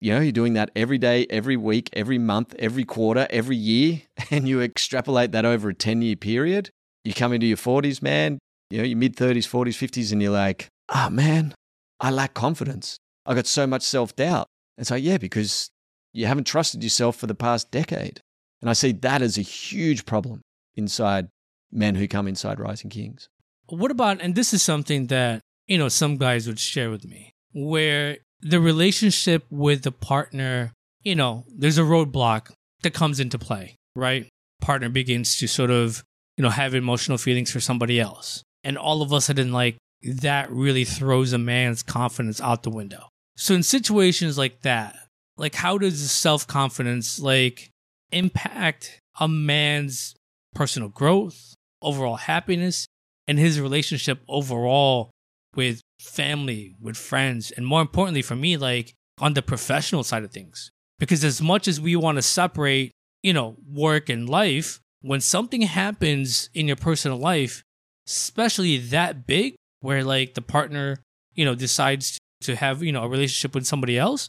You 0.00 0.14
know, 0.14 0.20
you're 0.20 0.32
doing 0.32 0.54
that 0.54 0.70
every 0.74 0.98
day, 0.98 1.26
every 1.30 1.56
week, 1.56 1.88
every 1.92 2.18
month, 2.18 2.56
every 2.58 2.84
quarter, 2.84 3.26
every 3.30 3.56
year, 3.56 4.02
and 4.30 4.48
you 4.48 4.60
extrapolate 4.60 5.32
that 5.32 5.44
over 5.44 5.68
a 5.68 5.74
10 5.74 6.02
year 6.02 6.16
period. 6.16 6.70
You 7.04 7.14
come 7.14 7.32
into 7.32 7.46
your 7.46 7.56
40s, 7.56 8.02
man, 8.02 8.38
you 8.70 8.78
know, 8.78 8.84
your 8.84 8.98
mid 8.98 9.16
30s, 9.16 9.48
40s, 9.48 9.76
50s, 9.76 10.12
and 10.12 10.22
you're 10.22 10.32
like, 10.32 10.68
ah, 10.88 11.08
man, 11.10 11.54
I 12.00 12.10
lack 12.10 12.34
confidence. 12.34 12.96
I 13.26 13.34
got 13.34 13.46
so 13.46 13.66
much 13.66 13.82
self 13.82 14.16
doubt. 14.16 14.46
It's 14.78 14.90
like, 14.90 15.04
yeah, 15.04 15.18
because 15.18 15.70
you 16.12 16.26
haven't 16.26 16.46
trusted 16.46 16.82
yourself 16.82 17.16
for 17.16 17.26
the 17.26 17.34
past 17.34 17.70
decade. 17.70 18.20
And 18.60 18.70
I 18.70 18.74
see 18.74 18.92
that 18.92 19.22
as 19.22 19.38
a 19.38 19.42
huge 19.42 20.06
problem 20.06 20.42
inside 20.76 21.28
men 21.70 21.94
who 21.94 22.06
come 22.06 22.28
inside 22.28 22.60
Rising 22.60 22.90
Kings. 22.90 23.28
What 23.66 23.90
about, 23.90 24.20
and 24.20 24.34
this 24.34 24.52
is 24.52 24.62
something 24.62 25.06
that, 25.08 25.40
you 25.66 25.78
know, 25.78 25.88
some 25.88 26.16
guys 26.16 26.46
would 26.46 26.58
share 26.58 26.90
with 26.90 27.04
me, 27.04 27.32
where 27.52 28.18
the 28.40 28.60
relationship 28.60 29.44
with 29.50 29.82
the 29.82 29.92
partner, 29.92 30.72
you 31.02 31.14
know, 31.14 31.44
there's 31.48 31.78
a 31.78 31.82
roadblock 31.82 32.52
that 32.82 32.92
comes 32.92 33.20
into 33.20 33.38
play, 33.38 33.76
right? 33.96 34.28
Partner 34.60 34.88
begins 34.88 35.36
to 35.38 35.46
sort 35.46 35.70
of, 35.70 36.04
you 36.36 36.42
know, 36.42 36.50
have 36.50 36.74
emotional 36.74 37.18
feelings 37.18 37.50
for 37.50 37.60
somebody 37.60 38.00
else. 38.00 38.42
And 38.64 38.76
all 38.76 39.02
of 39.02 39.12
a 39.12 39.20
sudden, 39.20 39.52
like, 39.52 39.76
that 40.02 40.50
really 40.50 40.84
throws 40.84 41.32
a 41.32 41.38
man's 41.38 41.82
confidence 41.82 42.40
out 42.40 42.64
the 42.64 42.70
window. 42.70 43.08
So 43.36 43.54
in 43.54 43.62
situations 43.62 44.36
like 44.36 44.62
that, 44.62 44.96
like 45.42 45.56
how 45.56 45.76
does 45.76 46.10
self 46.10 46.46
confidence 46.46 47.18
like 47.18 47.68
impact 48.12 49.00
a 49.20 49.26
man's 49.28 50.14
personal 50.54 50.88
growth, 50.88 51.54
overall 51.82 52.16
happiness, 52.16 52.86
and 53.26 53.38
his 53.38 53.60
relationship 53.60 54.20
overall 54.28 55.10
with 55.54 55.80
family, 56.00 56.76
with 56.80 56.96
friends, 56.96 57.50
and 57.50 57.66
more 57.66 57.82
importantly 57.82 58.22
for 58.22 58.36
me, 58.36 58.56
like 58.56 58.94
on 59.18 59.34
the 59.34 59.42
professional 59.42 60.04
side 60.04 60.22
of 60.22 60.30
things. 60.30 60.70
Because 60.98 61.24
as 61.24 61.42
much 61.42 61.66
as 61.66 61.80
we 61.80 61.96
want 61.96 62.16
to 62.16 62.22
separate, 62.22 62.92
you 63.22 63.32
know, 63.32 63.56
work 63.68 64.08
and 64.08 64.28
life, 64.28 64.80
when 65.00 65.20
something 65.20 65.62
happens 65.62 66.48
in 66.54 66.68
your 66.68 66.76
personal 66.76 67.18
life, 67.18 67.64
especially 68.06 68.78
that 68.78 69.26
big, 69.26 69.56
where 69.80 70.04
like 70.04 70.34
the 70.34 70.42
partner, 70.42 70.98
you 71.34 71.44
know, 71.44 71.56
decides 71.56 72.18
to 72.42 72.54
have, 72.54 72.82
you 72.82 72.92
know, 72.92 73.02
a 73.02 73.08
relationship 73.08 73.54
with 73.54 73.66
somebody 73.66 73.98
else, 73.98 74.28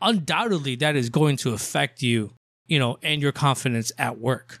undoubtedly 0.00 0.76
that 0.76 0.96
is 0.96 1.10
going 1.10 1.36
to 1.38 1.52
affect 1.52 2.02
you, 2.02 2.32
you 2.66 2.78
know, 2.78 2.98
and 3.02 3.20
your 3.22 3.32
confidence 3.32 3.92
at 3.98 4.18
work. 4.18 4.60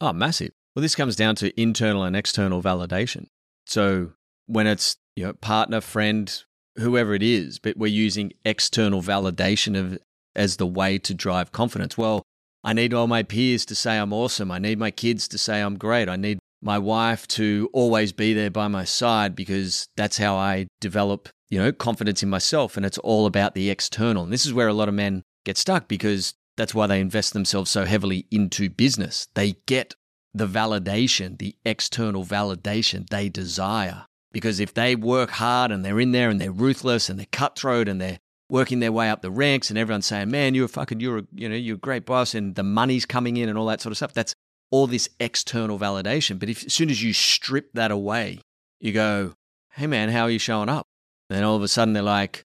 Oh, 0.00 0.12
massive. 0.12 0.52
Well, 0.74 0.82
this 0.82 0.94
comes 0.94 1.16
down 1.16 1.34
to 1.36 1.60
internal 1.60 2.04
and 2.04 2.14
external 2.14 2.62
validation. 2.62 3.26
So 3.66 4.12
when 4.46 4.66
it's, 4.66 4.96
you 5.16 5.24
know, 5.24 5.32
partner, 5.32 5.80
friend, 5.80 6.42
whoever 6.76 7.14
it 7.14 7.22
is, 7.22 7.58
but 7.58 7.76
we're 7.76 7.88
using 7.88 8.32
external 8.44 9.02
validation 9.02 9.78
of 9.78 9.98
as 10.36 10.56
the 10.56 10.66
way 10.66 10.98
to 10.98 11.12
drive 11.12 11.52
confidence. 11.52 11.98
Well, 11.98 12.22
I 12.62 12.72
need 12.72 12.94
all 12.94 13.08
my 13.08 13.22
peers 13.22 13.66
to 13.66 13.74
say 13.74 13.98
I'm 13.98 14.12
awesome. 14.12 14.50
I 14.50 14.58
need 14.58 14.78
my 14.78 14.90
kids 14.90 15.26
to 15.28 15.38
say 15.38 15.60
I'm 15.60 15.76
great. 15.76 16.08
I 16.08 16.16
need 16.16 16.38
my 16.62 16.78
wife 16.78 17.26
to 17.28 17.68
always 17.72 18.12
be 18.12 18.34
there 18.34 18.50
by 18.50 18.68
my 18.68 18.84
side 18.84 19.34
because 19.34 19.86
that's 19.96 20.18
how 20.18 20.36
I 20.36 20.66
develop, 20.80 21.28
you 21.50 21.58
know, 21.58 21.72
confidence 21.72 22.22
in 22.22 22.28
myself 22.28 22.76
and 22.76 22.84
it's 22.84 22.98
all 22.98 23.26
about 23.26 23.54
the 23.54 23.70
external. 23.70 24.24
And 24.24 24.32
this 24.32 24.46
is 24.46 24.52
where 24.52 24.68
a 24.68 24.74
lot 24.74 24.88
of 24.88 24.94
men 24.94 25.22
get 25.44 25.56
stuck 25.56 25.88
because 25.88 26.34
that's 26.56 26.74
why 26.74 26.86
they 26.86 27.00
invest 27.00 27.32
themselves 27.32 27.70
so 27.70 27.84
heavily 27.84 28.26
into 28.30 28.68
business. 28.68 29.28
They 29.34 29.56
get 29.66 29.94
the 30.34 30.46
validation, 30.46 31.38
the 31.38 31.56
external 31.64 32.24
validation 32.24 33.08
they 33.08 33.28
desire. 33.28 34.04
Because 34.32 34.60
if 34.60 34.74
they 34.74 34.94
work 34.94 35.30
hard 35.30 35.72
and 35.72 35.84
they're 35.84 36.00
in 36.00 36.12
there 36.12 36.28
and 36.28 36.40
they're 36.40 36.52
ruthless 36.52 37.08
and 37.08 37.18
they're 37.18 37.26
cutthroat 37.32 37.88
and 37.88 38.00
they're 38.00 38.18
working 38.50 38.80
their 38.80 38.92
way 38.92 39.08
up 39.08 39.22
the 39.22 39.30
ranks 39.30 39.70
and 39.70 39.78
everyone's 39.78 40.06
saying, 40.06 40.30
"Man, 40.30 40.54
you're 40.54 40.66
a 40.66 40.68
fucking, 40.68 41.00
you're 41.00 41.18
a, 41.18 41.26
you 41.34 41.48
know, 41.48 41.56
you're 41.56 41.76
a 41.76 41.78
great 41.78 42.04
boss," 42.04 42.34
and 42.34 42.54
the 42.54 42.62
money's 42.62 43.06
coming 43.06 43.36
in 43.36 43.48
and 43.48 43.56
all 43.56 43.66
that 43.66 43.80
sort 43.80 43.90
of 43.90 43.96
stuff. 43.96 44.12
That's 44.12 44.34
all 44.70 44.86
this 44.86 45.08
external 45.18 45.78
validation. 45.78 46.38
But 46.38 46.50
if 46.50 46.64
as 46.64 46.74
soon 46.74 46.90
as 46.90 47.02
you 47.02 47.12
strip 47.12 47.72
that 47.72 47.90
away, 47.90 48.40
you 48.80 48.92
go, 48.92 49.34
"Hey, 49.72 49.86
man, 49.86 50.10
how 50.10 50.24
are 50.24 50.30
you 50.30 50.38
showing 50.38 50.68
up?" 50.68 50.86
Then 51.28 51.44
all 51.44 51.56
of 51.56 51.62
a 51.62 51.68
sudden 51.68 51.94
they're 51.94 52.02
like, 52.02 52.44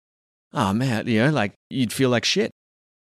"Oh 0.54 0.74
man, 0.74 1.08
you 1.08 1.20
know, 1.20 1.32
like 1.32 1.54
you'd 1.70 1.94
feel 1.94 2.10
like 2.10 2.26
shit." 2.26 2.52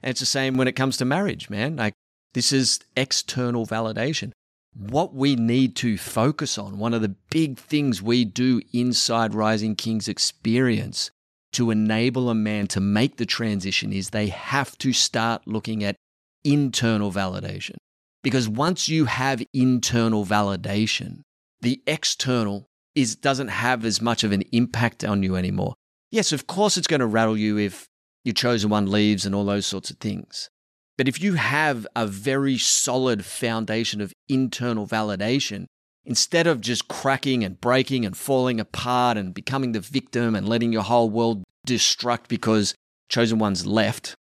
And 0.03 0.11
it's 0.11 0.21
the 0.21 0.27
same 0.27 0.57
when 0.57 0.69
it 0.69 0.77
comes 0.77 0.97
to 0.99 1.05
marriage, 1.05 1.51
man. 1.51 1.77
Like 1.77 1.95
this 2.35 2.53
is 2.53 2.81
external 2.97 3.67
validation. 3.67 4.33
What 4.75 5.15
we 5.15 5.35
need 5.35 5.75
to 5.77 5.99
focus 5.99 6.57
on, 6.57 6.79
one 6.79 6.95
of 6.95 7.03
the 7.03 7.17
big 7.31 7.59
things 7.59 8.01
we 8.01 8.25
do 8.25 8.61
inside 8.73 9.35
Rising 9.35 9.75
Kings 9.75 10.07
experience 10.07 11.11
to 11.53 11.71
enable 11.71 12.31
a 12.31 12.35
man 12.35 12.69
to 12.69 12.81
make 12.81 13.17
the 13.17 13.27
transition 13.27 13.93
is 13.93 14.11
they 14.11 14.29
have 14.29 14.79
to 14.79 14.93
start 14.93 15.43
looking 15.47 15.83
at 15.83 15.97
internal 16.45 17.11
validation. 17.11 17.77
Because 18.23 18.49
once 18.49 18.89
you 18.89 19.07
have 19.07 19.43
internal 19.53 20.25
validation, 20.25 21.23
the 21.61 21.83
external 21.87 22.67
is 22.95 23.17
doesn't 23.17 23.49
have 23.49 23.85
as 23.85 24.01
much 24.01 24.25
of 24.25 24.33
an 24.33 24.43
impact 24.53 25.05
on 25.05 25.23
you 25.23 25.37
anymore. 25.37 25.75
Yes, 26.11 26.33
of 26.33 26.47
course 26.47 26.77
it's 26.77 26.87
going 26.87 27.01
to 27.01 27.07
rattle 27.07 27.37
you 27.37 27.59
if 27.59 27.87
your 28.25 28.35
chosen 28.35 28.71
one 28.71 28.91
leaves 28.91 29.25
and 29.25 29.35
all 29.35 29.45
those 29.45 29.67
sorts 29.67 29.91
of 29.91 29.99
things. 29.99 30.51
But 30.99 31.09
if 31.09 31.23
you 31.23 31.35
have 31.35 31.87
a 31.97 32.07
very 32.07 32.59
solid 32.59 33.25
foundation 33.25 34.01
of 34.01 34.13
internal 34.29 34.87
validation, 34.87 35.67
instead 36.05 36.47
of 36.47 36.61
just 36.61 36.89
cracking 36.89 37.45
and 37.45 37.61
breaking 37.61 38.05
and 38.05 38.17
falling 38.17 38.61
apart 38.61 39.17
and 39.17 39.33
becoming 39.33 39.73
the 39.73 39.81
victim 39.81 40.35
and 40.35 40.49
letting 40.49 40.73
your 40.73 40.83
whole 40.83 41.09
world 41.09 41.45
destruct 41.67 42.29
because 42.29 42.75
chosen 43.09 43.39
one's 43.39 43.67
left 43.67 44.15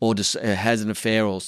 or 0.00 0.14
uh, 0.14 0.54
has 0.54 0.82
an 0.82 0.90
affair 0.90 1.24
or 1.24 1.40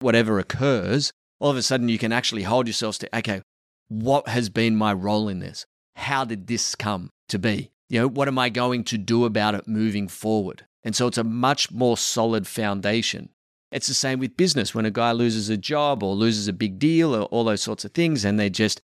whatever 0.00 0.38
occurs, 0.38 1.12
all 1.38 1.50
of 1.50 1.56
a 1.56 1.62
sudden 1.62 1.88
you 1.88 1.98
can 1.98 2.12
actually 2.12 2.42
hold 2.42 2.66
yourselves 2.66 2.98
to, 2.98 3.16
okay, 3.16 3.42
what 3.88 4.28
has 4.28 4.48
been 4.48 4.76
my 4.76 4.92
role 4.92 5.28
in 5.28 5.40
this? 5.40 5.64
How 6.00 6.24
did 6.24 6.46
this 6.46 6.74
come 6.74 7.10
to 7.28 7.38
be? 7.38 7.70
You 7.88 8.00
know, 8.00 8.08
what 8.08 8.28
am 8.28 8.38
I 8.38 8.48
going 8.48 8.84
to 8.84 8.98
do 8.98 9.24
about 9.24 9.54
it 9.54 9.68
moving 9.68 10.08
forward? 10.08 10.64
And 10.82 10.96
so 10.96 11.06
it's 11.06 11.18
a 11.18 11.24
much 11.24 11.70
more 11.70 11.96
solid 11.96 12.46
foundation. 12.46 13.28
It's 13.70 13.86
the 13.86 13.94
same 13.94 14.18
with 14.18 14.36
business. 14.36 14.74
When 14.74 14.86
a 14.86 14.90
guy 14.90 15.12
loses 15.12 15.48
a 15.48 15.56
job 15.56 16.02
or 16.02 16.14
loses 16.14 16.48
a 16.48 16.52
big 16.52 16.78
deal 16.78 17.14
or 17.14 17.24
all 17.24 17.44
those 17.44 17.62
sorts 17.62 17.84
of 17.84 17.92
things, 17.92 18.24
and 18.24 18.38
they 18.38 18.50
just 18.50 18.80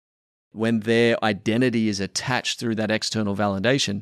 when 0.52 0.82
their 0.82 1.22
identity 1.24 1.90
is 1.90 2.00
attached 2.00 2.60
through 2.60 2.76
that 2.76 2.92
external 2.92 3.36
validation, 3.36 4.02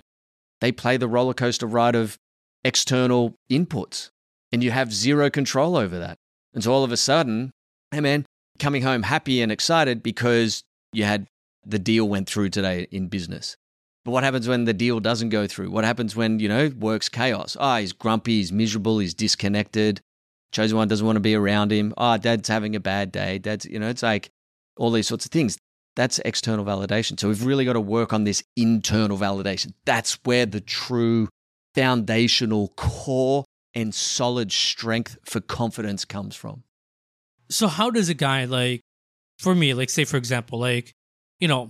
they 0.62 0.72
play 0.72 0.98
the 0.98 1.08
roller 1.08 1.34
coaster 1.34 1.65
ride 1.65 1.96
of 1.96 2.17
external 2.63 3.36
inputs 3.51 4.10
and 4.51 4.63
you 4.63 4.72
have 4.72 4.93
zero 4.93 5.29
control 5.29 5.75
over 5.75 5.98
that. 5.98 6.17
And 6.53 6.63
so 6.63 6.72
all 6.72 6.84
of 6.84 6.91
a 6.91 6.98
sudden, 6.98 7.51
hey 7.91 8.00
man, 8.00 8.25
coming 8.60 8.84
home 8.84 9.03
happy 9.03 9.41
and 9.41 9.51
excited 9.51 10.03
because 10.03 10.64
you 10.94 11.03
had 11.05 11.27
the 11.65 11.79
deal 11.79 12.07
went 12.07 12.27
through 12.29 12.49
today 12.49 12.87
in 12.91 13.07
business. 13.07 13.57
But 14.05 14.11
what 14.11 14.23
happens 14.23 14.47
when 14.47 14.65
the 14.65 14.73
deal 14.73 14.99
doesn't 14.99 15.29
go 15.29 15.47
through? 15.47 15.71
What 15.71 15.85
happens 15.85 16.15
when, 16.15 16.39
you 16.39 16.49
know, 16.49 16.71
work's 16.77 17.09
chaos? 17.09 17.55
Ah, 17.59 17.75
oh, 17.75 17.79
he's 17.79 17.93
grumpy, 17.93 18.37
he's 18.37 18.51
miserable, 18.51 18.99
he's 18.99 19.13
disconnected. 19.13 20.01
Chosen 20.51 20.77
one 20.77 20.87
doesn't 20.87 21.05
want 21.05 21.15
to 21.15 21.21
be 21.21 21.35
around 21.35 21.71
him. 21.71 21.93
Ah, 21.97 22.15
oh, 22.15 22.17
dad's 22.17 22.49
having 22.49 22.75
a 22.75 22.79
bad 22.79 23.11
day. 23.11 23.37
Dad's, 23.37 23.65
you 23.65 23.79
know, 23.79 23.87
it's 23.87 24.03
like 24.03 24.29
all 24.77 24.91
these 24.91 25.07
sorts 25.07 25.25
of 25.25 25.31
things. 25.31 25.57
That's 25.95 26.19
external 26.19 26.65
validation. 26.65 27.19
So 27.19 27.27
we've 27.27 27.45
really 27.45 27.65
got 27.65 27.73
to 27.73 27.81
work 27.81 28.13
on 28.13 28.23
this 28.23 28.43
internal 28.57 29.17
validation. 29.17 29.73
That's 29.85 30.19
where 30.23 30.45
the 30.45 30.61
true 30.61 31.29
foundational 31.73 32.69
core 32.75 33.45
and 33.73 33.93
solid 33.93 34.51
strength 34.51 35.17
for 35.25 35.39
confidence 35.39 36.05
comes 36.05 36.35
from. 36.35 36.63
So 37.49 37.67
how 37.67 37.89
does 37.89 38.09
a 38.09 38.13
guy 38.13 38.45
like 38.45 38.81
for 39.39 39.55
me, 39.55 39.73
like 39.73 39.89
say 39.89 40.05
for 40.05 40.17
example, 40.17 40.59
like, 40.59 40.93
you 41.39 41.48
know, 41.48 41.69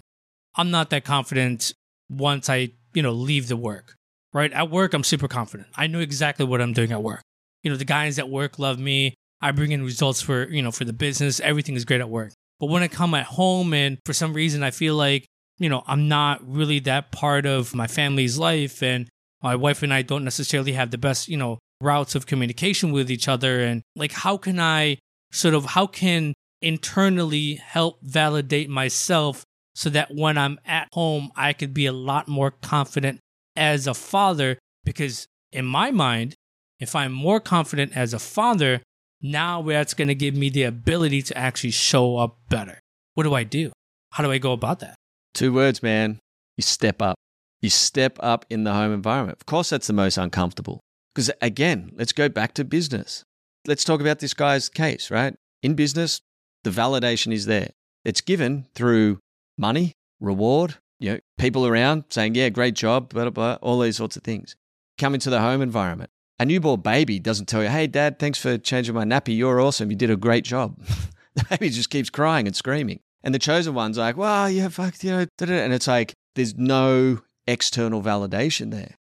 I'm 0.56 0.71
not 0.71 0.89
that 0.91 1.04
confident 1.04 1.73
once 2.10 2.49
I, 2.49 2.71
you 2.93 3.02
know, 3.02 3.12
leave 3.12 3.47
the 3.47 3.58
work. 3.58 3.95
Right? 4.34 4.52
At 4.52 4.71
work 4.71 4.93
I'm 4.93 5.04
super 5.04 5.28
confident. 5.28 5.69
I 5.76 5.88
know 5.88 5.99
exactly 5.99 6.45
what 6.45 6.62
I'm 6.62 6.73
doing 6.73 6.91
at 6.91 7.04
work. 7.04 7.21
You 7.62 7.71
know, 7.71 7.78
the 7.78 7.86
guys 7.86 8.17
at 8.17 8.30
work 8.30 8.60
love 8.60 8.80
me. 8.80 9.13
I 9.41 9.52
bring 9.52 9.71
in 9.71 9.84
results 9.84 10.21
for, 10.21 10.49
you 10.49 10.62
know, 10.62 10.71
for 10.71 10.86
the 10.86 10.93
business. 10.93 11.39
Everything 11.39 11.76
is 11.76 11.86
great 11.86 12.02
at 12.02 12.10
work. 12.10 12.32
But 12.60 12.67
when 12.67 12.82
I 12.82 12.88
come 12.88 13.13
at 13.13 13.26
home 13.26 13.73
and 13.73 13.99
for 14.06 14.13
some 14.13 14.34
reason 14.34 14.63
I 14.63 14.71
feel 14.71 14.95
like, 14.95 15.26
you 15.60 15.69
know, 15.69 15.84
I'm 15.86 16.08
not 16.08 16.41
really 16.47 16.80
that 16.80 17.12
part 17.12 17.45
of 17.45 17.76
my 17.76 17.88
family's 17.88 18.39
life 18.39 18.82
and 18.82 19.08
my 19.41 19.56
wife 19.56 19.84
and 19.84 19.93
I 19.93 20.02
don't 20.02 20.23
necessarily 20.23 20.71
have 20.73 20.89
the 20.89 20.97
best, 20.97 21.28
you 21.28 21.38
know, 21.38 21.60
routes 21.82 22.15
of 22.15 22.26
communication 22.26 22.91
with 22.91 23.12
each 23.12 23.28
other 23.28 23.60
and 23.60 23.82
like 23.95 24.13
how 24.13 24.38
can 24.38 24.60
I 24.60 24.97
sort 25.32 25.54
of 25.54 25.65
how 25.65 25.86
can 25.86 26.34
internally 26.62 27.56
help 27.56 27.99
validate 28.02 28.69
myself 28.69 29.43
so 29.76 29.90
that 29.90 30.14
when 30.14 30.38
I'm 30.38 30.60
at 30.66 30.88
home 30.94 31.32
I 31.36 31.54
could 31.54 31.74
be 31.74 31.86
a 31.86 31.94
lot 31.94 32.28
more 32.28 32.52
confident 32.52 33.20
as 33.56 33.88
a 33.88 33.94
father 33.94 34.58
because 34.84 35.28
in 35.52 35.66
my 35.66 35.92
mind 35.92 36.36
if 36.80 36.96
I'm 36.96 37.12
more 37.12 37.40
confident 37.40 37.96
as 37.96 38.14
a 38.14 38.20
father 38.20 38.82
now 39.22 39.62
that's 39.62 39.94
going 39.94 40.10
to 40.10 40.16
give 40.16 40.36
me 40.36 40.50
the 40.50 40.64
ability 40.64 41.22
to 41.24 41.38
actually 41.38 41.72
show 41.72 42.18
up 42.18 42.38
better. 42.50 42.80
What 43.14 43.24
do 43.24 43.34
I 43.34 43.44
do? 43.44 43.72
How 44.12 44.24
do 44.24 44.32
I 44.32 44.38
go 44.38 44.52
about 44.52 44.80
that? 44.82 44.96
Two 45.34 45.54
words, 45.54 45.82
man. 45.82 46.20
You 46.58 46.62
step 46.62 47.02
up. 47.02 47.16
You 47.62 47.70
step 47.70 48.18
up 48.20 48.46
in 48.50 48.66
the 48.66 48.74
home 48.74 48.94
environment. 48.94 49.38
Of 49.40 49.46
course, 49.46 49.70
that's 49.70 49.88
the 49.88 49.94
most 49.94 50.18
uncomfortable. 50.18 50.82
Because 51.16 51.32
again, 51.42 51.92
let's 51.96 52.12
go 52.12 52.28
back 52.28 52.54
to 52.56 52.66
business. 52.66 53.24
Let's 53.66 53.86
talk 53.86 54.02
about 54.02 54.20
this 54.20 54.34
guy's 54.34 54.68
case, 54.68 55.10
right? 55.10 55.34
In 55.62 55.76
business, 55.76 56.20
the 56.64 56.70
validation 56.70 57.32
is 57.32 57.46
there. 57.46 57.70
It's 58.04 58.22
given 58.22 58.68
through 58.76 59.20
money, 59.58 59.94
reward, 60.20 60.78
you 61.00 61.13
know, 61.13 61.20
people 61.38 61.66
around 61.68 62.06
saying, 62.10 62.36
yeah, 62.36 62.50
great 62.50 62.76
job, 62.76 63.10
blah, 63.10 63.24
blah, 63.24 63.30
blah, 63.30 63.58
all 63.62 63.80
these 63.80 63.98
sorts 63.98 64.16
of 64.16 64.24
things. 64.24 64.56
Come 64.98 65.13
into 65.13 65.30
the 65.30 65.42
home 65.42 65.62
environment 65.62 66.10
a 66.39 66.46
newborn 66.46 66.82
baby 66.82 67.20
doesn't 67.20 67.46
tell 67.46 67.63
you, 67.63 67.70
hey, 67.70 67.88
dad, 67.88 68.20
thanks 68.20 68.39
for 68.39 68.58
changing 68.58 68.96
my 68.96 69.06
nappy. 69.06 69.36
You're 69.36 69.62
awesome. 69.62 69.89
You 69.89 69.96
did 69.96 70.10
a 70.10 70.18
great 70.18 70.44
job. 70.44 70.78
the 71.36 71.46
baby 71.50 71.70
just 71.70 71.89
keeps 71.89 72.10
crying 72.10 72.48
and 72.48 72.56
screaming. 72.56 73.00
And 73.24 73.34
the 73.34 73.39
chosen 73.39 73.74
one's 73.74 73.98
like, 73.98 74.18
well, 74.18 74.50
yeah, 74.50 74.68
fuck, 74.68 75.02
you 75.04 75.12
know, 75.12 75.26
and 75.39 75.74
it's 75.74 75.88
like 75.88 76.13
there's 76.36 76.58
no 76.58 77.22
external 77.48 78.02
validation 78.02 78.72
there. 78.72 78.96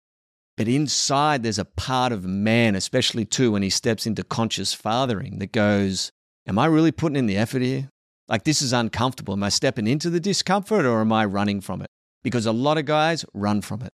But 0.58 0.68
inside, 0.68 1.42
there's 1.42 1.60
a 1.60 1.64
part 1.64 2.12
of 2.12 2.26
man, 2.26 2.76
especially 2.76 3.24
too, 3.24 3.54
when 3.54 3.62
he 3.62 3.70
steps 3.70 4.06
into 4.06 4.26
conscious 4.26 4.74
fathering, 4.74 5.40
that 5.40 5.54
goes, 5.54 6.12
Am 6.46 6.60
I 6.60 6.66
really 6.66 6.92
putting 6.92 7.16
in 7.16 7.28
the 7.28 7.38
effort 7.38 7.62
here? 7.62 7.90
Like, 8.30 8.44
this 8.44 8.62
is 8.62 8.72
uncomfortable. 8.72 9.34
Am 9.34 9.44
I 9.44 9.50
stepping 9.50 9.88
into 9.88 10.10
the 10.10 10.20
discomfort 10.20 10.86
or 10.86 11.02
am 11.02 11.12
I 11.12 11.26
running 11.26 11.62
from 11.62 11.82
it? 11.82 11.88
Because 12.24 12.46
a 12.46 12.52
lot 12.52 12.78
of 12.78 12.86
guys 12.86 13.26
run 13.34 13.62
from 13.62 13.82
it. 13.82 13.89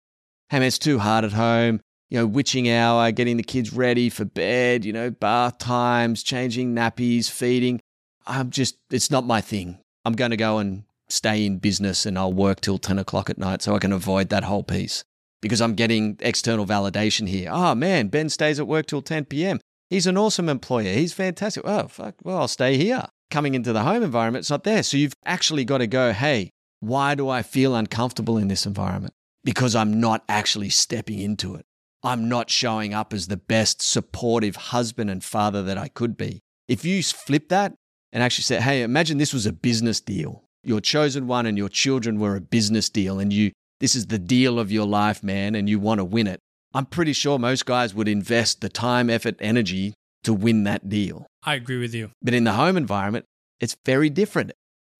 Hey, 0.49 0.59
man, 0.59 0.67
it's 0.67 0.77
too 0.77 0.99
hard 0.99 1.25
at 1.25 1.33
home 1.33 1.79
you 2.09 2.19
know, 2.19 2.27
witching 2.27 2.69
hour, 2.69 3.11
getting 3.11 3.37
the 3.37 3.43
kids 3.43 3.73
ready 3.73 4.09
for 4.09 4.25
bed, 4.25 4.85
you 4.85 4.93
know, 4.93 5.09
bath 5.09 5.57
times, 5.57 6.23
changing 6.23 6.75
nappies, 6.75 7.29
feeding. 7.29 7.81
I'm 8.27 8.49
just, 8.49 8.77
it's 8.91 9.11
not 9.11 9.25
my 9.25 9.41
thing. 9.41 9.79
I'm 10.03 10.13
going 10.13 10.31
to 10.31 10.37
go 10.37 10.59
and 10.59 10.83
stay 11.09 11.45
in 11.45 11.57
business 11.57 12.05
and 12.05 12.17
I'll 12.17 12.33
work 12.33 12.61
till 12.61 12.77
10 12.77 12.99
o'clock 12.99 13.29
at 13.29 13.37
night 13.37 13.61
so 13.61 13.75
I 13.75 13.79
can 13.79 13.91
avoid 13.91 14.29
that 14.29 14.43
whole 14.43 14.63
piece 14.63 15.03
because 15.41 15.61
I'm 15.61 15.75
getting 15.75 16.17
external 16.19 16.65
validation 16.65 17.27
here. 17.27 17.49
Oh 17.51 17.75
man, 17.75 18.07
Ben 18.07 18.29
stays 18.29 18.59
at 18.59 18.67
work 18.67 18.85
till 18.85 19.01
10 19.01 19.25
p.m. 19.25 19.59
He's 19.89 20.07
an 20.07 20.17
awesome 20.17 20.49
employer. 20.49 20.93
He's 20.93 21.13
fantastic. 21.13 21.63
Oh, 21.65 21.87
fuck. 21.87 22.15
Well, 22.23 22.37
I'll 22.37 22.47
stay 22.47 22.77
here. 22.77 23.05
Coming 23.35 23.53
into 23.53 23.73
the 23.73 23.83
home 23.83 24.01
environment, 24.01 24.43
it's 24.43 24.49
not 24.49 24.63
there. 24.63 24.81
So 24.81 24.95
you've 24.95 25.17
actually 25.25 25.65
got 25.65 25.79
to 25.79 25.87
go, 25.87 26.13
hey, 26.13 26.51
why 26.79 27.15
do 27.15 27.27
I 27.27 27.41
feel 27.41 27.75
uncomfortable 27.75 28.37
in 28.37 28.47
this 28.47 28.65
environment? 28.65 29.13
Because 29.43 29.75
I'm 29.75 29.99
not 29.99 30.23
actually 30.29 30.69
stepping 30.69 31.19
into 31.19 31.53
it. 31.55 31.65
I'm 32.01 32.29
not 32.29 32.49
showing 32.49 32.93
up 32.93 33.11
as 33.11 33.27
the 33.27 33.35
best 33.35 33.81
supportive 33.81 34.55
husband 34.55 35.09
and 35.09 35.21
father 35.21 35.61
that 35.63 35.77
I 35.77 35.89
could 35.89 36.15
be. 36.15 36.39
If 36.69 36.85
you 36.85 37.03
flip 37.03 37.49
that 37.49 37.73
and 38.13 38.23
actually 38.23 38.43
say, 38.43 38.61
hey, 38.61 38.83
imagine 38.83 39.17
this 39.17 39.33
was 39.33 39.45
a 39.45 39.51
business 39.51 39.99
deal. 39.99 40.45
Your 40.63 40.79
chosen 40.79 41.27
one 41.27 41.45
and 41.45 41.57
your 41.57 41.67
children 41.67 42.21
were 42.21 42.37
a 42.37 42.41
business 42.41 42.87
deal, 42.89 43.19
and 43.19 43.33
you, 43.33 43.51
this 43.81 43.97
is 43.97 44.05
the 44.05 44.17
deal 44.17 44.57
of 44.57 44.71
your 44.71 44.87
life, 44.87 45.21
man, 45.21 45.55
and 45.55 45.67
you 45.67 45.77
want 45.77 45.99
to 45.99 46.05
win 46.05 46.27
it. 46.27 46.39
I'm 46.73 46.85
pretty 46.85 47.11
sure 47.11 47.37
most 47.37 47.65
guys 47.65 47.93
would 47.93 48.07
invest 48.07 48.61
the 48.61 48.69
time, 48.69 49.09
effort, 49.09 49.35
energy 49.41 49.93
to 50.25 50.33
win 50.33 50.63
that 50.65 50.89
deal. 50.89 51.25
I 51.43 51.55
agree 51.55 51.79
with 51.79 51.93
you. 51.93 52.11
But 52.21 52.33
in 52.33 52.43
the 52.43 52.53
home 52.53 52.77
environment, 52.77 53.25
it's 53.59 53.75
very 53.85 54.09
different. 54.09 54.51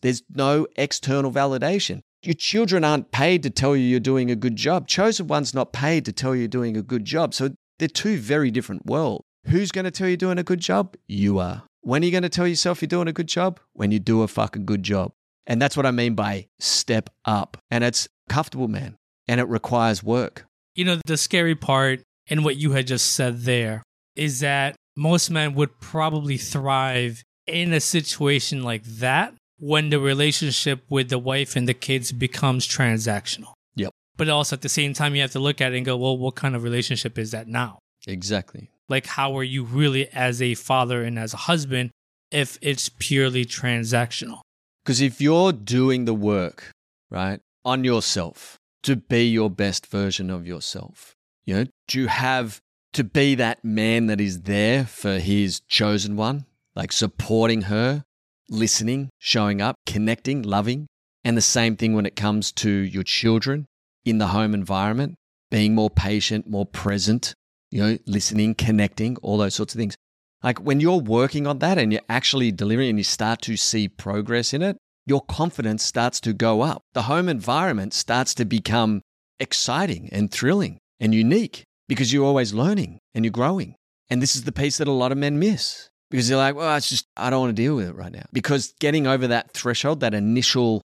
There's 0.01 0.23
no 0.29 0.67
external 0.75 1.31
validation. 1.31 2.01
Your 2.23 2.35
children 2.35 2.83
aren't 2.83 3.11
paid 3.11 3.43
to 3.43 3.49
tell 3.49 3.75
you 3.75 3.83
you're 3.83 3.99
doing 3.99 4.31
a 4.31 4.35
good 4.35 4.55
job. 4.55 4.87
Chosen 4.87 5.27
one's 5.27 5.53
not 5.53 5.73
paid 5.73 6.05
to 6.05 6.11
tell 6.11 6.33
you 6.33 6.41
you're 6.41 6.47
doing 6.47 6.77
a 6.77 6.81
good 6.81 7.05
job. 7.05 7.33
So 7.33 7.49
they're 7.77 7.87
two 7.87 8.17
very 8.17 8.51
different 8.51 8.85
worlds. 8.85 9.23
Who's 9.47 9.71
going 9.71 9.85
to 9.85 9.91
tell 9.91 10.07
you're 10.07 10.17
doing 10.17 10.39
a 10.39 10.43
good 10.43 10.59
job? 10.59 10.95
You 11.07 11.37
are. 11.39 11.63
When 11.81 12.01
are 12.01 12.05
you 12.05 12.11
going 12.11 12.23
to 12.23 12.29
tell 12.29 12.47
yourself 12.47 12.81
you're 12.81 12.87
doing 12.87 13.07
a 13.07 13.13
good 13.13 13.27
job? 13.27 13.59
When 13.73 13.91
you 13.91 13.99
do 13.99 14.23
a 14.23 14.27
fucking 14.27 14.65
good 14.65 14.81
job. 14.81 15.11
And 15.45 15.61
that's 15.61 15.77
what 15.77 15.85
I 15.85 15.91
mean 15.91 16.15
by 16.15 16.47
step 16.59 17.11
up. 17.25 17.57
And 17.69 17.83
it's 17.83 18.07
comfortable, 18.27 18.67
man. 18.67 18.97
And 19.27 19.39
it 19.39 19.47
requires 19.47 20.03
work. 20.03 20.45
You 20.73 20.85
know, 20.85 20.99
the 21.05 21.17
scary 21.17 21.55
part 21.55 22.01
in 22.27 22.43
what 22.43 22.57
you 22.57 22.71
had 22.71 22.87
just 22.87 23.13
said 23.13 23.41
there 23.41 23.83
is 24.15 24.39
that 24.39 24.75
most 24.95 25.29
men 25.29 25.55
would 25.55 25.79
probably 25.79 26.37
thrive 26.37 27.23
in 27.47 27.73
a 27.73 27.79
situation 27.79 28.63
like 28.63 28.83
that 28.83 29.33
when 29.59 29.89
the 29.89 29.99
relationship 29.99 30.83
with 30.89 31.09
the 31.09 31.19
wife 31.19 31.55
and 31.55 31.67
the 31.67 31.73
kids 31.73 32.11
becomes 32.11 32.67
transactional. 32.67 33.53
Yep. 33.75 33.91
But 34.17 34.29
also 34.29 34.55
at 34.55 34.61
the 34.61 34.69
same 34.69 34.93
time, 34.93 35.15
you 35.15 35.21
have 35.21 35.31
to 35.31 35.39
look 35.39 35.61
at 35.61 35.73
it 35.73 35.77
and 35.77 35.85
go, 35.85 35.97
well, 35.97 36.17
what 36.17 36.35
kind 36.35 36.55
of 36.55 36.63
relationship 36.63 37.17
is 37.17 37.31
that 37.31 37.47
now? 37.47 37.79
Exactly. 38.07 38.69
Like, 38.87 39.07
how 39.07 39.37
are 39.37 39.43
you 39.43 39.63
really 39.63 40.07
as 40.09 40.41
a 40.41 40.53
father 40.55 41.03
and 41.03 41.17
as 41.17 41.33
a 41.33 41.37
husband 41.37 41.91
if 42.31 42.57
it's 42.61 42.89
purely 42.89 43.45
transactional? 43.45 44.41
Because 44.83 45.01
if 45.01 45.19
you're 45.19 45.51
doing 45.51 46.05
the 46.05 46.13
work, 46.13 46.71
right, 47.09 47.39
on 47.63 47.83
yourself 47.83 48.57
to 48.83 48.95
be 48.95 49.27
your 49.27 49.49
best 49.49 49.87
version 49.87 50.29
of 50.29 50.45
yourself, 50.45 51.15
you 51.45 51.55
know, 51.55 51.65
do 51.87 51.99
you 51.99 52.07
have 52.07 52.61
to 52.95 53.03
be 53.03 53.35
that 53.35 53.63
man 53.63 54.07
that 54.07 54.21
is 54.21 54.43
there 54.43 54.85
for 54.85 55.19
his 55.19 55.59
chosen 55.67 56.15
one, 56.15 56.45
like 56.75 56.93
supporting 56.93 57.63
her, 57.63 58.03
listening, 58.49 59.09
showing 59.19 59.61
up, 59.61 59.75
connecting, 59.85 60.41
loving. 60.41 60.87
And 61.25 61.35
the 61.35 61.41
same 61.41 61.75
thing 61.75 61.93
when 61.93 62.05
it 62.05 62.15
comes 62.15 62.53
to 62.53 62.69
your 62.69 63.03
children 63.03 63.65
in 64.05 64.17
the 64.17 64.27
home 64.27 64.53
environment, 64.53 65.15
being 65.51 65.75
more 65.75 65.89
patient, 65.89 66.47
more 66.49 66.65
present, 66.65 67.33
you 67.69 67.81
know, 67.83 67.97
listening, 68.05 68.55
connecting, 68.55 69.17
all 69.17 69.37
those 69.37 69.55
sorts 69.55 69.73
of 69.73 69.79
things. 69.79 69.95
Like 70.41 70.59
when 70.59 70.79
you're 70.79 70.99
working 70.99 71.47
on 71.47 71.59
that 71.59 71.77
and 71.77 71.91
you're 71.91 72.01
actually 72.07 72.51
delivering 72.53 72.91
and 72.91 72.97
you 72.97 73.03
start 73.03 73.41
to 73.41 73.57
see 73.57 73.89
progress 73.89 74.53
in 74.53 74.61
it, 74.61 74.77
your 75.05 75.21
confidence 75.21 75.83
starts 75.83 76.21
to 76.21 76.31
go 76.31 76.61
up. 76.61 76.81
The 76.93 77.03
home 77.03 77.27
environment 77.27 77.93
starts 77.93 78.33
to 78.35 78.45
become 78.45 79.01
exciting 79.39 80.07
and 80.13 80.31
thrilling 80.31 80.77
and 80.99 81.13
unique 81.13 81.65
because 81.87 82.11
you're 82.11 82.25
always 82.25 82.53
learning 82.53 82.99
and 83.13 83.25
you're 83.25 83.31
growing. 83.31 83.75
And 84.09 84.21
this 84.21 84.35
is 84.35 84.43
the 84.43 84.51
piece 84.51 84.77
that 84.77 84.87
a 84.87 84.91
lot 84.91 85.11
of 85.11 85.17
men 85.17 85.39
miss 85.39 85.89
because 86.11 86.27
they're 86.27 86.37
like, 86.37 86.55
well, 86.55 86.75
it's 86.75 86.89
just, 86.89 87.07
I 87.17 87.29
don't 87.29 87.41
want 87.41 87.55
to 87.55 87.61
deal 87.61 87.75
with 87.75 87.89
it 87.89 87.95
right 87.95 88.11
now. 88.11 88.25
Because 88.31 88.73
getting 88.79 89.07
over 89.07 89.27
that 89.27 89.51
threshold, 89.51 89.99
that 90.01 90.13
initial 90.13 90.81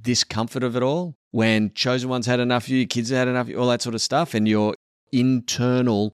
discomfort 0.00 0.62
of 0.62 0.76
it 0.76 0.82
all, 0.82 1.14
when 1.32 1.72
chosen 1.74 2.08
ones 2.08 2.26
had 2.26 2.40
enough 2.40 2.64
of 2.64 2.70
you, 2.70 2.86
kids 2.86 3.10
had 3.10 3.28
enough 3.28 3.48
you, 3.48 3.58
all 3.58 3.68
that 3.68 3.82
sort 3.82 3.94
of 3.94 4.02
stuff, 4.02 4.34
and 4.34 4.48
your 4.48 4.74
internal 5.12 6.12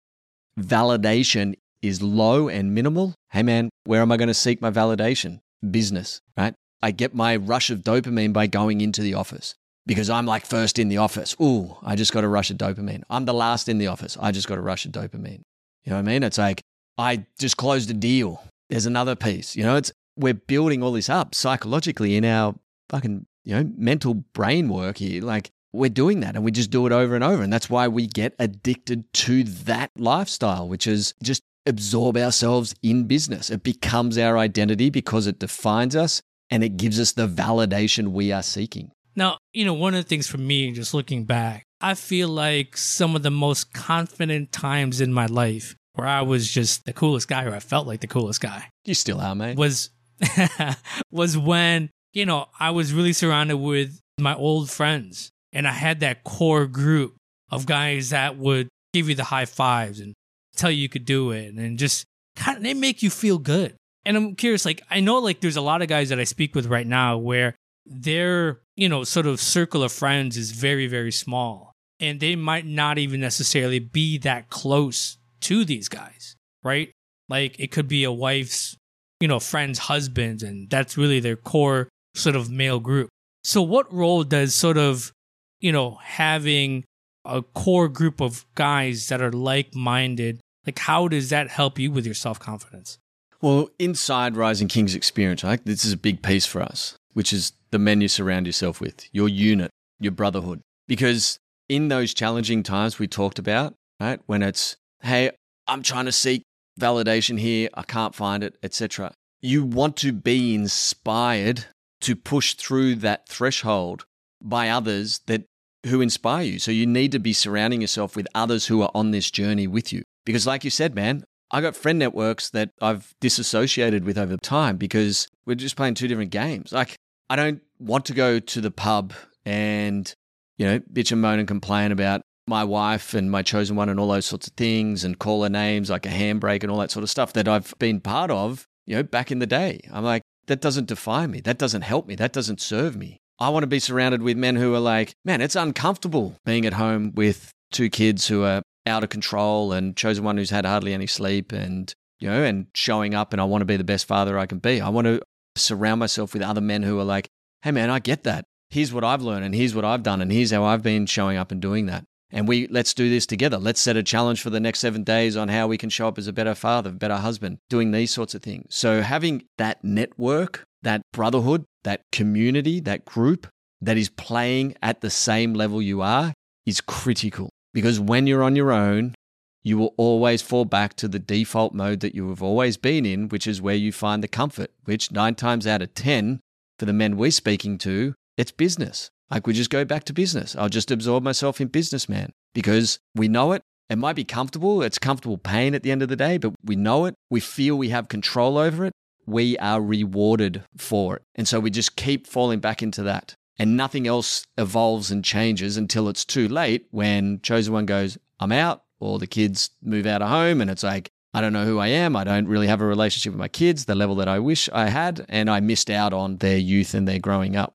validation 0.58 1.54
is 1.82 2.02
low 2.02 2.48
and 2.48 2.74
minimal. 2.74 3.14
Hey, 3.30 3.42
man, 3.42 3.70
where 3.84 4.00
am 4.00 4.12
I 4.12 4.16
going 4.16 4.28
to 4.28 4.34
seek 4.34 4.60
my 4.60 4.70
validation? 4.70 5.40
Business, 5.70 6.20
right? 6.36 6.54
I 6.82 6.90
get 6.90 7.14
my 7.14 7.36
rush 7.36 7.70
of 7.70 7.80
dopamine 7.80 8.32
by 8.32 8.46
going 8.46 8.80
into 8.80 9.02
the 9.02 9.14
office 9.14 9.54
because 9.86 10.10
I'm 10.10 10.26
like 10.26 10.44
first 10.44 10.78
in 10.78 10.88
the 10.88 10.98
office. 10.98 11.36
Ooh, 11.40 11.76
I 11.82 11.96
just 11.96 12.12
got 12.12 12.24
a 12.24 12.28
rush 12.28 12.50
of 12.50 12.58
dopamine. 12.58 13.02
I'm 13.08 13.24
the 13.24 13.34
last 13.34 13.68
in 13.68 13.78
the 13.78 13.86
office. 13.86 14.16
I 14.20 14.32
just 14.32 14.48
got 14.48 14.58
a 14.58 14.62
rush 14.62 14.84
of 14.84 14.92
dopamine. 14.92 15.42
You 15.84 15.90
know 15.90 15.96
what 15.96 16.00
I 16.00 16.02
mean? 16.02 16.22
It's 16.22 16.38
like 16.38 16.62
I 16.98 17.26
just 17.38 17.56
closed 17.56 17.90
a 17.90 17.94
deal. 17.94 18.42
There's 18.68 18.86
another 18.86 19.14
piece. 19.14 19.54
You 19.54 19.62
know, 19.62 19.76
it's 19.76 19.92
we're 20.16 20.34
building 20.34 20.82
all 20.82 20.92
this 20.92 21.08
up 21.08 21.34
psychologically 21.34 22.16
in 22.16 22.24
our 22.24 22.54
fucking, 22.90 23.26
you 23.44 23.54
know, 23.54 23.70
mental 23.76 24.14
brain 24.14 24.68
work 24.68 24.98
here. 24.98 25.22
Like 25.22 25.50
we're 25.72 25.90
doing 25.90 26.20
that 26.20 26.34
and 26.34 26.44
we 26.44 26.50
just 26.50 26.70
do 26.70 26.86
it 26.86 26.92
over 26.92 27.14
and 27.14 27.22
over. 27.22 27.42
And 27.42 27.52
that's 27.52 27.70
why 27.70 27.86
we 27.86 28.06
get 28.06 28.34
addicted 28.38 29.12
to 29.12 29.44
that 29.44 29.90
lifestyle, 29.96 30.68
which 30.68 30.86
is 30.86 31.14
just 31.22 31.42
absorb 31.66 32.16
ourselves 32.16 32.74
in 32.82 33.04
business. 33.04 33.50
It 33.50 33.62
becomes 33.62 34.18
our 34.18 34.38
identity 34.38 34.90
because 34.90 35.26
it 35.26 35.38
defines 35.38 35.94
us 35.94 36.22
and 36.50 36.64
it 36.64 36.76
gives 36.76 36.98
us 36.98 37.12
the 37.12 37.28
validation 37.28 38.08
we 38.08 38.32
are 38.32 38.42
seeking. 38.42 38.90
Now, 39.16 39.38
you 39.54 39.64
know, 39.64 39.74
one 39.74 39.94
of 39.94 40.04
the 40.04 40.08
things 40.08 40.28
for 40.28 40.38
me, 40.38 40.70
just 40.72 40.92
looking 40.92 41.24
back, 41.24 41.64
I 41.80 41.94
feel 41.94 42.28
like 42.28 42.76
some 42.76 43.16
of 43.16 43.22
the 43.22 43.30
most 43.30 43.72
confident 43.72 44.52
times 44.52 45.00
in 45.00 45.12
my 45.12 45.26
life 45.26 45.74
where 45.94 46.06
I 46.06 46.20
was 46.20 46.50
just 46.50 46.84
the 46.84 46.92
coolest 46.92 47.26
guy, 47.26 47.44
or 47.44 47.54
I 47.54 47.60
felt 47.60 47.86
like 47.86 48.00
the 48.00 48.06
coolest 48.06 48.40
guy. 48.40 48.68
You 48.84 48.94
still 48.94 49.20
are, 49.20 49.34
mate. 49.34 49.56
Was 49.56 49.90
was 51.10 51.36
when 51.36 51.90
you 52.12 52.26
know 52.26 52.46
I 52.60 52.70
was 52.70 52.92
really 52.92 53.14
surrounded 53.14 53.56
with 53.56 53.98
my 54.18 54.34
old 54.34 54.70
friends, 54.70 55.30
and 55.52 55.66
I 55.66 55.72
had 55.72 56.00
that 56.00 56.22
core 56.22 56.66
group 56.66 57.16
of 57.50 57.66
guys 57.66 58.10
that 58.10 58.36
would 58.36 58.68
give 58.92 59.08
you 59.08 59.14
the 59.14 59.24
high 59.24 59.46
fives 59.46 60.00
and 60.00 60.14
tell 60.54 60.70
you 60.70 60.82
you 60.82 60.88
could 60.88 61.06
do 61.06 61.30
it, 61.30 61.54
and 61.54 61.78
just 61.78 62.04
kind 62.36 62.58
of 62.58 62.62
they 62.62 62.74
make 62.74 63.02
you 63.02 63.10
feel 63.10 63.38
good. 63.38 63.74
And 64.04 64.16
I'm 64.16 64.36
curious, 64.36 64.64
like 64.64 64.82
I 64.90 65.00
know, 65.00 65.18
like 65.18 65.40
there's 65.40 65.56
a 65.56 65.62
lot 65.62 65.82
of 65.82 65.88
guys 65.88 66.10
that 66.10 66.20
I 66.20 66.24
speak 66.24 66.54
with 66.54 66.66
right 66.66 66.86
now 66.86 67.16
where 67.16 67.54
their 67.86 68.60
you 68.76 68.88
know 68.88 69.04
sort 69.04 69.26
of 69.26 69.40
circle 69.40 69.82
of 69.82 69.92
friends 69.92 70.36
is 70.36 70.50
very 70.50 70.86
very 70.86 71.12
small, 71.12 71.72
and 72.00 72.20
they 72.20 72.36
might 72.36 72.66
not 72.66 72.98
even 72.98 73.20
necessarily 73.20 73.78
be 73.78 74.18
that 74.18 74.50
close 74.50 75.18
to 75.42 75.64
these 75.64 75.88
guys, 75.88 76.36
right? 76.62 76.90
Like 77.28 77.58
it 77.58 77.70
could 77.70 77.88
be 77.88 78.04
a 78.04 78.12
wife's, 78.12 78.76
you 79.20 79.28
know, 79.28 79.40
friend's 79.40 79.78
husband, 79.78 80.42
and 80.42 80.68
that's 80.70 80.96
really 80.96 81.20
their 81.20 81.36
core 81.36 81.88
sort 82.14 82.36
of 82.36 82.50
male 82.50 82.80
group. 82.80 83.08
So, 83.44 83.62
what 83.62 83.92
role 83.92 84.24
does 84.24 84.54
sort 84.54 84.78
of, 84.78 85.12
you 85.60 85.72
know, 85.72 85.98
having 86.02 86.84
a 87.24 87.42
core 87.42 87.88
group 87.88 88.20
of 88.20 88.44
guys 88.54 89.08
that 89.08 89.20
are 89.20 89.32
like 89.32 89.74
minded, 89.74 90.40
like 90.66 90.78
how 90.78 91.08
does 91.08 91.30
that 91.30 91.48
help 91.48 91.78
you 91.78 91.90
with 91.90 92.04
your 92.04 92.14
self 92.14 92.38
confidence? 92.38 92.98
Well, 93.40 93.68
inside 93.78 94.36
Rising 94.36 94.68
Kings 94.68 94.94
experience, 94.94 95.44
right? 95.44 95.64
This 95.64 95.84
is 95.84 95.92
a 95.92 95.98
big 95.98 96.22
piece 96.22 96.46
for 96.46 96.62
us, 96.62 96.96
which 97.12 97.32
is 97.32 97.52
the 97.70 97.78
men 97.78 98.00
you 98.00 98.08
surround 98.08 98.46
yourself 98.46 98.80
with, 98.80 99.06
your 99.12 99.28
unit, 99.28 99.70
your 100.00 100.12
brotherhood. 100.12 100.60
Because 100.88 101.38
in 101.68 101.88
those 101.88 102.14
challenging 102.14 102.62
times 102.62 102.98
we 102.98 103.06
talked 103.06 103.38
about, 103.38 103.74
right? 104.00 104.20
When 104.26 104.42
it's 104.42 104.76
hey, 105.02 105.30
I'm 105.68 105.82
trying 105.82 106.06
to 106.06 106.12
seek 106.12 106.42
validation 106.80 107.38
here, 107.38 107.68
I 107.74 107.82
can't 107.82 108.14
find 108.14 108.42
it, 108.42 108.56
etc. 108.62 109.12
You 109.40 109.64
want 109.64 109.96
to 109.98 110.12
be 110.12 110.54
inspired 110.54 111.66
to 112.02 112.16
push 112.16 112.54
through 112.54 112.96
that 112.96 113.28
threshold 113.28 114.04
by 114.42 114.68
others 114.68 115.20
that 115.26 115.44
who 115.86 116.00
inspire 116.00 116.44
you. 116.44 116.58
So 116.58 116.70
you 116.70 116.86
need 116.86 117.12
to 117.12 117.18
be 117.18 117.32
surrounding 117.32 117.80
yourself 117.80 118.16
with 118.16 118.26
others 118.34 118.66
who 118.66 118.82
are 118.82 118.90
on 118.94 119.10
this 119.10 119.30
journey 119.30 119.66
with 119.66 119.92
you. 119.92 120.02
Because 120.24 120.46
like 120.46 120.64
you 120.64 120.70
said, 120.70 120.94
man, 120.94 121.24
I 121.50 121.60
got 121.60 121.76
friend 121.76 121.98
networks 121.98 122.50
that 122.50 122.70
I've 122.80 123.14
disassociated 123.20 124.04
with 124.04 124.18
over 124.18 124.36
time 124.36 124.76
because 124.76 125.28
we're 125.44 125.54
just 125.54 125.76
playing 125.76 125.94
two 125.94 126.08
different 126.08 126.30
games. 126.30 126.72
Like 126.72 126.96
I 127.30 127.36
don't 127.36 127.62
want 127.78 128.04
to 128.06 128.14
go 128.14 128.38
to 128.38 128.60
the 128.60 128.70
pub 128.70 129.12
and, 129.44 130.12
you 130.58 130.66
know, 130.66 130.80
bitch 130.80 131.12
and 131.12 131.20
moan 131.20 131.38
and 131.38 131.48
complain 131.48 131.92
about 131.92 132.22
my 132.48 132.64
wife 132.64 133.14
and 133.14 133.30
my 133.30 133.42
chosen 133.42 133.76
one 133.76 133.88
and 133.88 133.98
all 133.98 134.08
those 134.08 134.26
sorts 134.26 134.46
of 134.46 134.54
things 134.54 135.04
and 135.04 135.18
call 135.18 135.42
her 135.42 135.48
names 135.48 135.90
like 135.90 136.06
a 136.06 136.10
handbrake 136.10 136.62
and 136.62 136.70
all 136.70 136.78
that 136.78 136.90
sort 136.90 137.02
of 137.02 137.10
stuff 137.10 137.32
that 137.32 137.48
I've 137.48 137.74
been 137.78 138.00
part 138.00 138.30
of, 138.30 138.66
you 138.86 138.96
know, 138.96 139.02
back 139.02 139.32
in 139.32 139.40
the 139.40 139.46
day. 139.46 139.80
I'm 139.92 140.04
like, 140.04 140.22
that 140.46 140.60
doesn't 140.60 140.86
define 140.86 141.30
me. 141.30 141.40
That 141.40 141.58
doesn't 141.58 141.82
help 141.82 142.06
me. 142.06 142.14
That 142.14 142.32
doesn't 142.32 142.60
serve 142.60 142.96
me. 142.96 143.18
I 143.38 143.48
want 143.50 143.64
to 143.64 143.68
be 143.68 143.80
surrounded 143.80 144.22
with 144.22 144.36
men 144.36 144.56
who 144.56 144.74
are 144.74 144.80
like, 144.80 145.14
man, 145.24 145.40
it's 145.40 145.56
uncomfortable 145.56 146.36
being 146.44 146.64
at 146.64 146.72
home 146.74 147.12
with 147.14 147.50
two 147.72 147.90
kids 147.90 148.28
who 148.28 148.44
are 148.44 148.62
out 148.86 149.04
of 149.04 149.10
control 149.10 149.72
and 149.72 149.96
chosen 149.96 150.24
one 150.24 150.36
who's 150.36 150.50
had 150.50 150.64
hardly 150.64 150.94
any 150.94 151.06
sleep 151.06 151.52
and, 151.52 151.92
you 152.18 152.28
know, 152.28 152.42
and 152.42 152.66
showing 152.74 153.14
up 153.14 153.32
and 153.32 153.40
I 153.40 153.44
want 153.44 153.62
to 153.62 153.66
be 153.66 153.76
the 153.76 153.84
best 153.84 154.06
father 154.06 154.38
I 154.38 154.46
can 154.46 154.58
be. 154.58 154.80
I 154.80 154.88
want 154.88 155.06
to 155.06 155.20
surround 155.56 156.00
myself 156.00 156.32
with 156.32 156.42
other 156.42 156.60
men 156.60 156.82
who 156.82 156.98
are 156.98 157.04
like, 157.04 157.28
hey, 157.62 157.70
man, 157.70 157.90
I 157.90 157.98
get 157.98 158.24
that. 158.24 158.44
Here's 158.70 158.92
what 158.92 159.04
I've 159.04 159.22
learned 159.22 159.44
and 159.44 159.54
here's 159.54 159.74
what 159.74 159.84
I've 159.84 160.02
done 160.02 160.20
and 160.20 160.32
here's 160.32 160.50
how 160.50 160.64
I've 160.64 160.82
been 160.82 161.06
showing 161.06 161.36
up 161.36 161.52
and 161.52 161.62
doing 161.62 161.86
that 161.86 162.04
and 162.30 162.48
we 162.48 162.66
let's 162.68 162.92
do 162.92 163.08
this 163.08 163.26
together. 163.26 163.58
Let's 163.58 163.80
set 163.80 163.96
a 163.96 164.02
challenge 164.02 164.42
for 164.42 164.50
the 164.50 164.60
next 164.60 164.80
seven 164.80 165.04
days 165.04 165.36
on 165.36 165.48
how 165.48 165.66
we 165.66 165.78
can 165.78 165.90
show 165.90 166.08
up 166.08 166.18
as 166.18 166.26
a 166.26 166.32
better 166.32 166.54
father, 166.54 166.90
better 166.90 167.16
husband, 167.16 167.58
doing 167.70 167.92
these 167.92 168.10
sorts 168.10 168.34
of 168.34 168.42
things. 168.42 168.74
So 168.74 169.02
having 169.02 169.44
that 169.58 169.84
network, 169.84 170.64
that 170.82 171.02
brotherhood, 171.12 171.64
that 171.84 172.02
community, 172.12 172.80
that 172.80 173.04
group 173.04 173.46
that 173.80 173.96
is 173.96 174.08
playing 174.08 174.74
at 174.82 175.00
the 175.00 175.10
same 175.10 175.54
level 175.54 175.80
you 175.80 176.02
are 176.02 176.32
is 176.64 176.80
critical 176.80 177.50
because 177.76 178.00
when 178.00 178.26
you're 178.26 178.42
on 178.42 178.56
your 178.56 178.72
own, 178.72 179.14
you 179.62 179.76
will 179.76 179.92
always 179.98 180.40
fall 180.40 180.64
back 180.64 180.94
to 180.94 181.06
the 181.06 181.18
default 181.18 181.74
mode 181.74 182.00
that 182.00 182.14
you 182.14 182.30
have 182.30 182.42
always 182.42 182.78
been 182.78 183.04
in, 183.04 183.28
which 183.28 183.46
is 183.46 183.60
where 183.60 183.74
you 183.74 183.92
find 183.92 184.22
the 184.22 184.28
comfort, 184.28 184.70
which 184.86 185.12
nine 185.12 185.34
times 185.34 185.66
out 185.66 185.82
of 185.82 185.92
10 185.92 186.40
for 186.78 186.86
the 186.86 186.94
men 186.94 187.18
we're 187.18 187.30
speaking 187.30 187.76
to, 187.76 188.14
it's 188.38 188.50
business. 188.50 189.10
Like 189.30 189.46
we 189.46 189.52
just 189.52 189.68
go 189.68 189.84
back 189.84 190.04
to 190.04 190.14
business. 190.14 190.56
I'll 190.56 190.70
just 190.70 190.90
absorb 190.90 191.22
myself 191.22 191.60
in 191.60 191.68
businessman 191.68 192.32
because 192.54 192.98
we 193.14 193.28
know 193.28 193.52
it. 193.52 193.60
It 193.90 193.98
might 193.98 194.16
be 194.16 194.24
comfortable. 194.24 194.82
It's 194.82 194.98
comfortable 194.98 195.36
pain 195.36 195.74
at 195.74 195.82
the 195.82 195.90
end 195.90 196.00
of 196.00 196.08
the 196.08 196.16
day, 196.16 196.38
but 196.38 196.54
we 196.64 196.76
know 196.76 197.04
it. 197.04 197.14
We 197.30 197.40
feel 197.40 197.76
we 197.76 197.90
have 197.90 198.08
control 198.08 198.56
over 198.56 198.86
it. 198.86 198.94
We 199.26 199.58
are 199.58 199.82
rewarded 199.82 200.62
for 200.78 201.16
it. 201.16 201.22
And 201.34 201.46
so 201.46 201.60
we 201.60 201.70
just 201.70 201.94
keep 201.94 202.26
falling 202.26 202.60
back 202.60 202.82
into 202.82 203.02
that. 203.02 203.34
And 203.58 203.76
nothing 203.76 204.06
else 204.06 204.46
evolves 204.58 205.10
and 205.10 205.24
changes 205.24 205.76
until 205.76 206.08
it's 206.08 206.24
too 206.24 206.48
late 206.48 206.86
when 206.90 207.40
Chosen 207.40 207.72
One 207.72 207.86
goes, 207.86 208.18
I'm 208.38 208.52
out, 208.52 208.84
or 209.00 209.18
the 209.18 209.26
kids 209.26 209.70
move 209.82 210.06
out 210.06 210.22
of 210.22 210.28
home 210.28 210.60
and 210.60 210.70
it's 210.70 210.82
like, 210.82 211.10
I 211.36 211.42
don't 211.42 211.52
know 211.52 211.66
who 211.66 211.78
I 211.78 211.88
am. 211.88 212.16
I 212.16 212.24
don't 212.24 212.48
really 212.48 212.66
have 212.66 212.80
a 212.80 212.86
relationship 212.86 213.32
with 213.32 213.38
my 213.38 213.48
kids, 213.48 213.84
the 213.84 213.94
level 213.94 214.14
that 214.16 214.28
I 214.28 214.38
wish 214.38 214.70
I 214.72 214.88
had, 214.88 215.26
and 215.28 215.50
I 215.50 215.60
missed 215.60 215.90
out 215.90 216.14
on 216.14 216.38
their 216.38 216.56
youth 216.56 216.94
and 216.94 217.06
their 217.06 217.18
growing 217.18 217.56
up. 217.56 217.74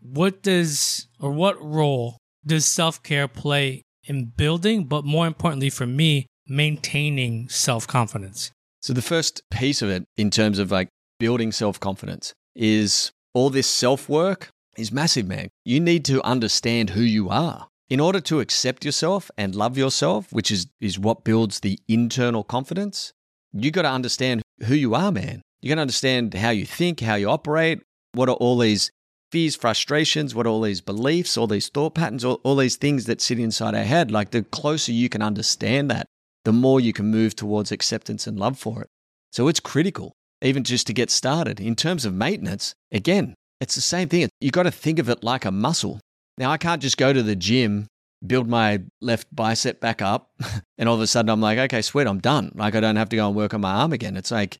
What 0.00 0.42
does 0.42 1.08
or 1.20 1.30
what 1.30 1.62
role 1.62 2.16
does 2.46 2.64
self 2.64 3.02
care 3.02 3.28
play 3.28 3.82
in 4.04 4.32
building, 4.34 4.84
but 4.84 5.04
more 5.04 5.26
importantly 5.26 5.68
for 5.68 5.86
me, 5.86 6.26
maintaining 6.48 7.50
self 7.50 7.86
confidence? 7.86 8.50
So, 8.80 8.94
the 8.94 9.02
first 9.02 9.42
piece 9.50 9.82
of 9.82 9.90
it 9.90 10.04
in 10.16 10.30
terms 10.30 10.58
of 10.58 10.72
like 10.72 10.88
building 11.18 11.52
self 11.52 11.78
confidence 11.78 12.32
is 12.56 13.12
all 13.34 13.50
this 13.50 13.66
self 13.66 14.08
work 14.08 14.48
is 14.76 14.92
massive, 14.92 15.26
man. 15.26 15.48
You 15.64 15.80
need 15.80 16.04
to 16.06 16.22
understand 16.22 16.90
who 16.90 17.02
you 17.02 17.28
are. 17.28 17.68
In 17.90 18.00
order 18.00 18.20
to 18.20 18.40
accept 18.40 18.84
yourself 18.84 19.30
and 19.36 19.54
love 19.54 19.76
yourself, 19.76 20.32
which 20.32 20.50
is, 20.50 20.66
is 20.80 20.98
what 20.98 21.24
builds 21.24 21.60
the 21.60 21.78
internal 21.88 22.42
confidence, 22.42 23.12
you 23.52 23.70
got 23.70 23.82
to 23.82 23.90
understand 23.90 24.42
who 24.64 24.74
you 24.74 24.94
are, 24.94 25.12
man. 25.12 25.42
You 25.60 25.68
got 25.68 25.74
to 25.74 25.82
understand 25.82 26.34
how 26.34 26.50
you 26.50 26.64
think, 26.64 27.00
how 27.00 27.16
you 27.16 27.28
operate, 27.28 27.82
what 28.12 28.28
are 28.28 28.36
all 28.36 28.58
these 28.58 28.90
fears, 29.30 29.56
frustrations, 29.56 30.34
what 30.34 30.46
are 30.46 30.50
all 30.50 30.62
these 30.62 30.80
beliefs, 30.80 31.36
all 31.36 31.46
these 31.46 31.68
thought 31.68 31.94
patterns, 31.94 32.24
all, 32.24 32.40
all 32.44 32.56
these 32.56 32.76
things 32.76 33.04
that 33.06 33.20
sit 33.20 33.38
inside 33.38 33.74
our 33.74 33.84
head. 33.84 34.10
Like 34.10 34.30
the 34.30 34.42
closer 34.42 34.92
you 34.92 35.08
can 35.08 35.22
understand 35.22 35.90
that, 35.90 36.06
the 36.44 36.52
more 36.52 36.80
you 36.80 36.92
can 36.92 37.06
move 37.06 37.36
towards 37.36 37.72
acceptance 37.72 38.26
and 38.26 38.38
love 38.38 38.58
for 38.58 38.82
it. 38.82 38.88
So 39.32 39.48
it's 39.48 39.60
critical, 39.60 40.12
even 40.42 40.64
just 40.64 40.86
to 40.86 40.92
get 40.92 41.10
started. 41.10 41.60
In 41.60 41.76
terms 41.76 42.04
of 42.04 42.14
maintenance, 42.14 42.74
again, 42.90 43.34
it's 43.62 43.74
the 43.74 43.80
same 43.80 44.08
thing. 44.08 44.28
You 44.40 44.50
got 44.50 44.64
to 44.64 44.70
think 44.70 44.98
of 44.98 45.08
it 45.08 45.24
like 45.24 45.44
a 45.44 45.50
muscle. 45.50 46.00
Now, 46.36 46.50
I 46.50 46.58
can't 46.58 46.82
just 46.82 46.96
go 46.96 47.12
to 47.12 47.22
the 47.22 47.36
gym, 47.36 47.86
build 48.26 48.48
my 48.48 48.82
left 49.00 49.34
bicep 49.34 49.80
back 49.80 50.02
up, 50.02 50.30
and 50.78 50.88
all 50.88 50.96
of 50.96 51.00
a 51.00 51.06
sudden 51.06 51.30
I'm 51.30 51.40
like, 51.40 51.58
okay, 51.58 51.82
sweet, 51.82 52.06
I'm 52.06 52.20
done. 52.20 52.52
Like 52.54 52.74
I 52.74 52.80
don't 52.80 52.96
have 52.96 53.08
to 53.10 53.16
go 53.16 53.26
and 53.26 53.36
work 53.36 53.54
on 53.54 53.60
my 53.60 53.72
arm 53.72 53.92
again. 53.92 54.16
It's 54.16 54.30
like 54.30 54.58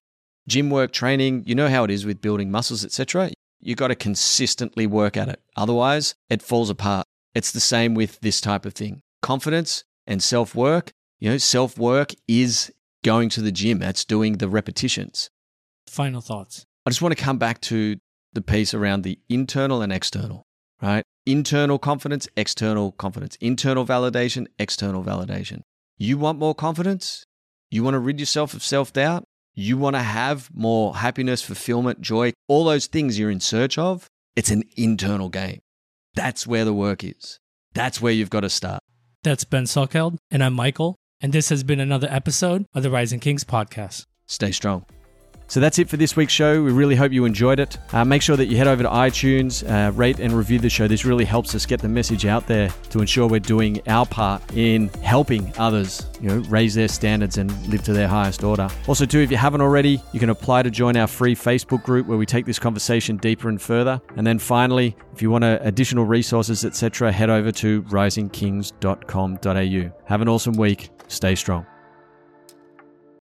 gym 0.49 0.71
work, 0.71 0.93
training, 0.93 1.45
you 1.47 1.55
know 1.55 1.69
how 1.69 1.85
it 1.85 1.91
is 1.91 2.07
with 2.07 2.21
building 2.21 2.51
muscles, 2.51 2.85
etc 2.85 3.31
you 3.63 3.77
got 3.77 3.89
to 3.89 3.95
consistently 3.95 4.87
work 4.87 5.17
at 5.17 5.29
it. 5.29 5.41
Otherwise, 5.57 6.17
it 6.29 6.43
falls 6.43 6.69
apart. 6.69 7.07
It's 7.35 7.53
the 7.53 7.61
same 7.61 7.95
with 7.95 8.21
this 8.21 8.41
type 8.41 8.67
of 8.67 8.75
thing. 8.75 9.01
Confidence 9.23 9.85
and 10.07 10.23
self 10.23 10.55
work. 10.55 10.93
You 11.21 11.31
know, 11.31 11.39
self 11.39 11.79
work 11.79 12.13
is 12.27 12.73
going 13.05 13.29
to 13.31 13.41
the 13.41 13.53
gym, 13.53 13.79
that's 13.79 14.05
doing 14.05 14.39
the 14.39 14.49
repetitions. 14.49 15.31
Final 15.89 16.21
thoughts. 16.21 16.67
I 16.85 16.91
just 16.91 17.01
want 17.01 17.17
to 17.17 17.23
come 17.23 17.39
back 17.39 17.61
to 17.63 17.97
the 18.33 18.43
piece 18.43 18.75
around 18.75 19.03
the 19.03 19.19
internal 19.29 19.83
and 19.83 19.93
external, 19.93 20.45
right? 20.81 21.05
Internal 21.27 21.79
confidence, 21.79 22.29
external 22.37 22.93
confidence, 22.93 23.37
internal 23.41 23.87
validation, 23.87 24.47
external 24.59 25.05
validation. 25.05 25.61
You 25.97 26.19
want 26.19 26.39
more 26.39 26.55
confidence? 26.55 27.25
You 27.71 27.85
want 27.85 27.95
to 27.95 28.01
rid 28.01 28.21
yourself 28.21 28.55
of 28.55 28.63
self 28.63 28.93
doubt? 28.93 29.25
you 29.55 29.77
want 29.77 29.97
to 29.97 30.03
have 30.03 30.51
more 30.55 30.97
happiness, 30.97 31.43
fulfillment, 31.43 32.01
joy, 32.01 32.33
all 32.49 32.65
those 32.65 32.87
things 32.87 33.19
you're 33.19 33.31
in 33.31 33.41
search 33.41 33.79
of, 33.79 34.09
it's 34.37 34.51
an 34.51 34.63
internal 34.77 35.29
game. 35.29 35.61
That's 36.15 36.47
where 36.47 36.65
the 36.65 36.73
work 36.73 37.05
is. 37.05 37.39
That's 37.75 38.01
where 38.01 38.13
you've 38.13 38.31
got 38.31 38.41
to 38.41 38.51
start. 38.51 38.81
That's 39.23 39.45
Ben 39.45 39.65
Salkeld, 39.65 40.19
and 40.31 40.43
I'm 40.43 40.55
Michael, 40.55 40.97
and 41.21 41.33
this 41.33 41.49
has 41.51 41.63
been 41.63 41.81
another 41.81 42.09
episode 42.11 42.67
of 42.75 42.83
the 42.83 42.91
Rising 42.91 43.21
Kings 43.21 43.45
podcast. 43.45 44.07
Stay 44.27 44.51
strong. 44.53 44.85
So 45.53 45.61
that's 45.61 45.79
it 45.79 45.87
for 45.87 45.99
this 45.99 46.17
week's 46.17 46.33
show. 46.33 46.63
We 46.63 46.73
really 46.73 46.97
hope 46.97 47.13
you 47.13 47.27
enjoyed 47.27 47.61
it. 47.61 47.77
Uh, 47.93 48.07
make 48.07 48.23
sure 48.23 48.39
that 48.39 48.47
you 48.47 48.57
head 48.57 48.67
over 48.67 48.83
to 48.83 48.89
iTunes, 48.89 49.63
uh, 49.71 49.93
rate 49.93 50.19
and 50.19 50.33
review 50.33 50.59
the 50.59 50.71
show. 50.71 50.89
This 50.89 51.05
really 51.05 51.27
helps 51.27 51.55
us 51.55 51.67
get 51.67 51.79
the 51.79 51.91
message 51.91 52.25
out 52.25 52.47
there 52.47 52.71
to 52.89 53.01
ensure 53.01 53.27
we're 53.27 53.39
doing 53.39 53.83
our 53.87 54.07
part 54.07 54.41
in 54.57 54.89
helping 55.03 55.53
others, 55.59 56.07
you 56.23 56.31
know, 56.31 56.39
raise 56.49 56.75
their 56.75 56.89
standards 56.89 57.37
and 57.37 57.51
live 57.67 57.83
to 57.83 57.93
their 57.93 58.09
highest 58.09 58.45
order. 58.45 58.67
Also, 58.89 59.05
too, 59.05 59.19
if 59.19 59.31
you 59.31 59.37
haven't 59.37 59.61
already, 59.61 60.03
you 60.15 60.21
can 60.21 60.31
apply 60.31 60.63
to 60.63 60.71
join 60.71 60.97
our 60.97 61.07
free 61.07 61.35
Facebook 61.35 61.83
group 61.83 62.07
where 62.07 62.17
we 62.17 62.25
take 62.25 62.47
this 62.47 62.59
conversation 62.59 63.19
deeper 63.19 63.51
and 63.51 63.61
further. 63.61 64.01
And 64.17 64.27
then 64.27 64.39
finally, 64.39 64.97
if 65.13 65.21
you 65.21 65.31
want 65.31 65.45
additional 65.45 66.07
resources, 66.07 66.65
etc., 66.65 67.13
head 67.13 67.29
over 67.29 67.53
to 67.53 67.83
risingkings.com.au. 67.83 69.93
Have 70.07 70.23
an 70.23 70.29
awesome 70.31 70.55
week. 70.55 70.89
Stay 71.09 71.35
strong. 71.35 71.67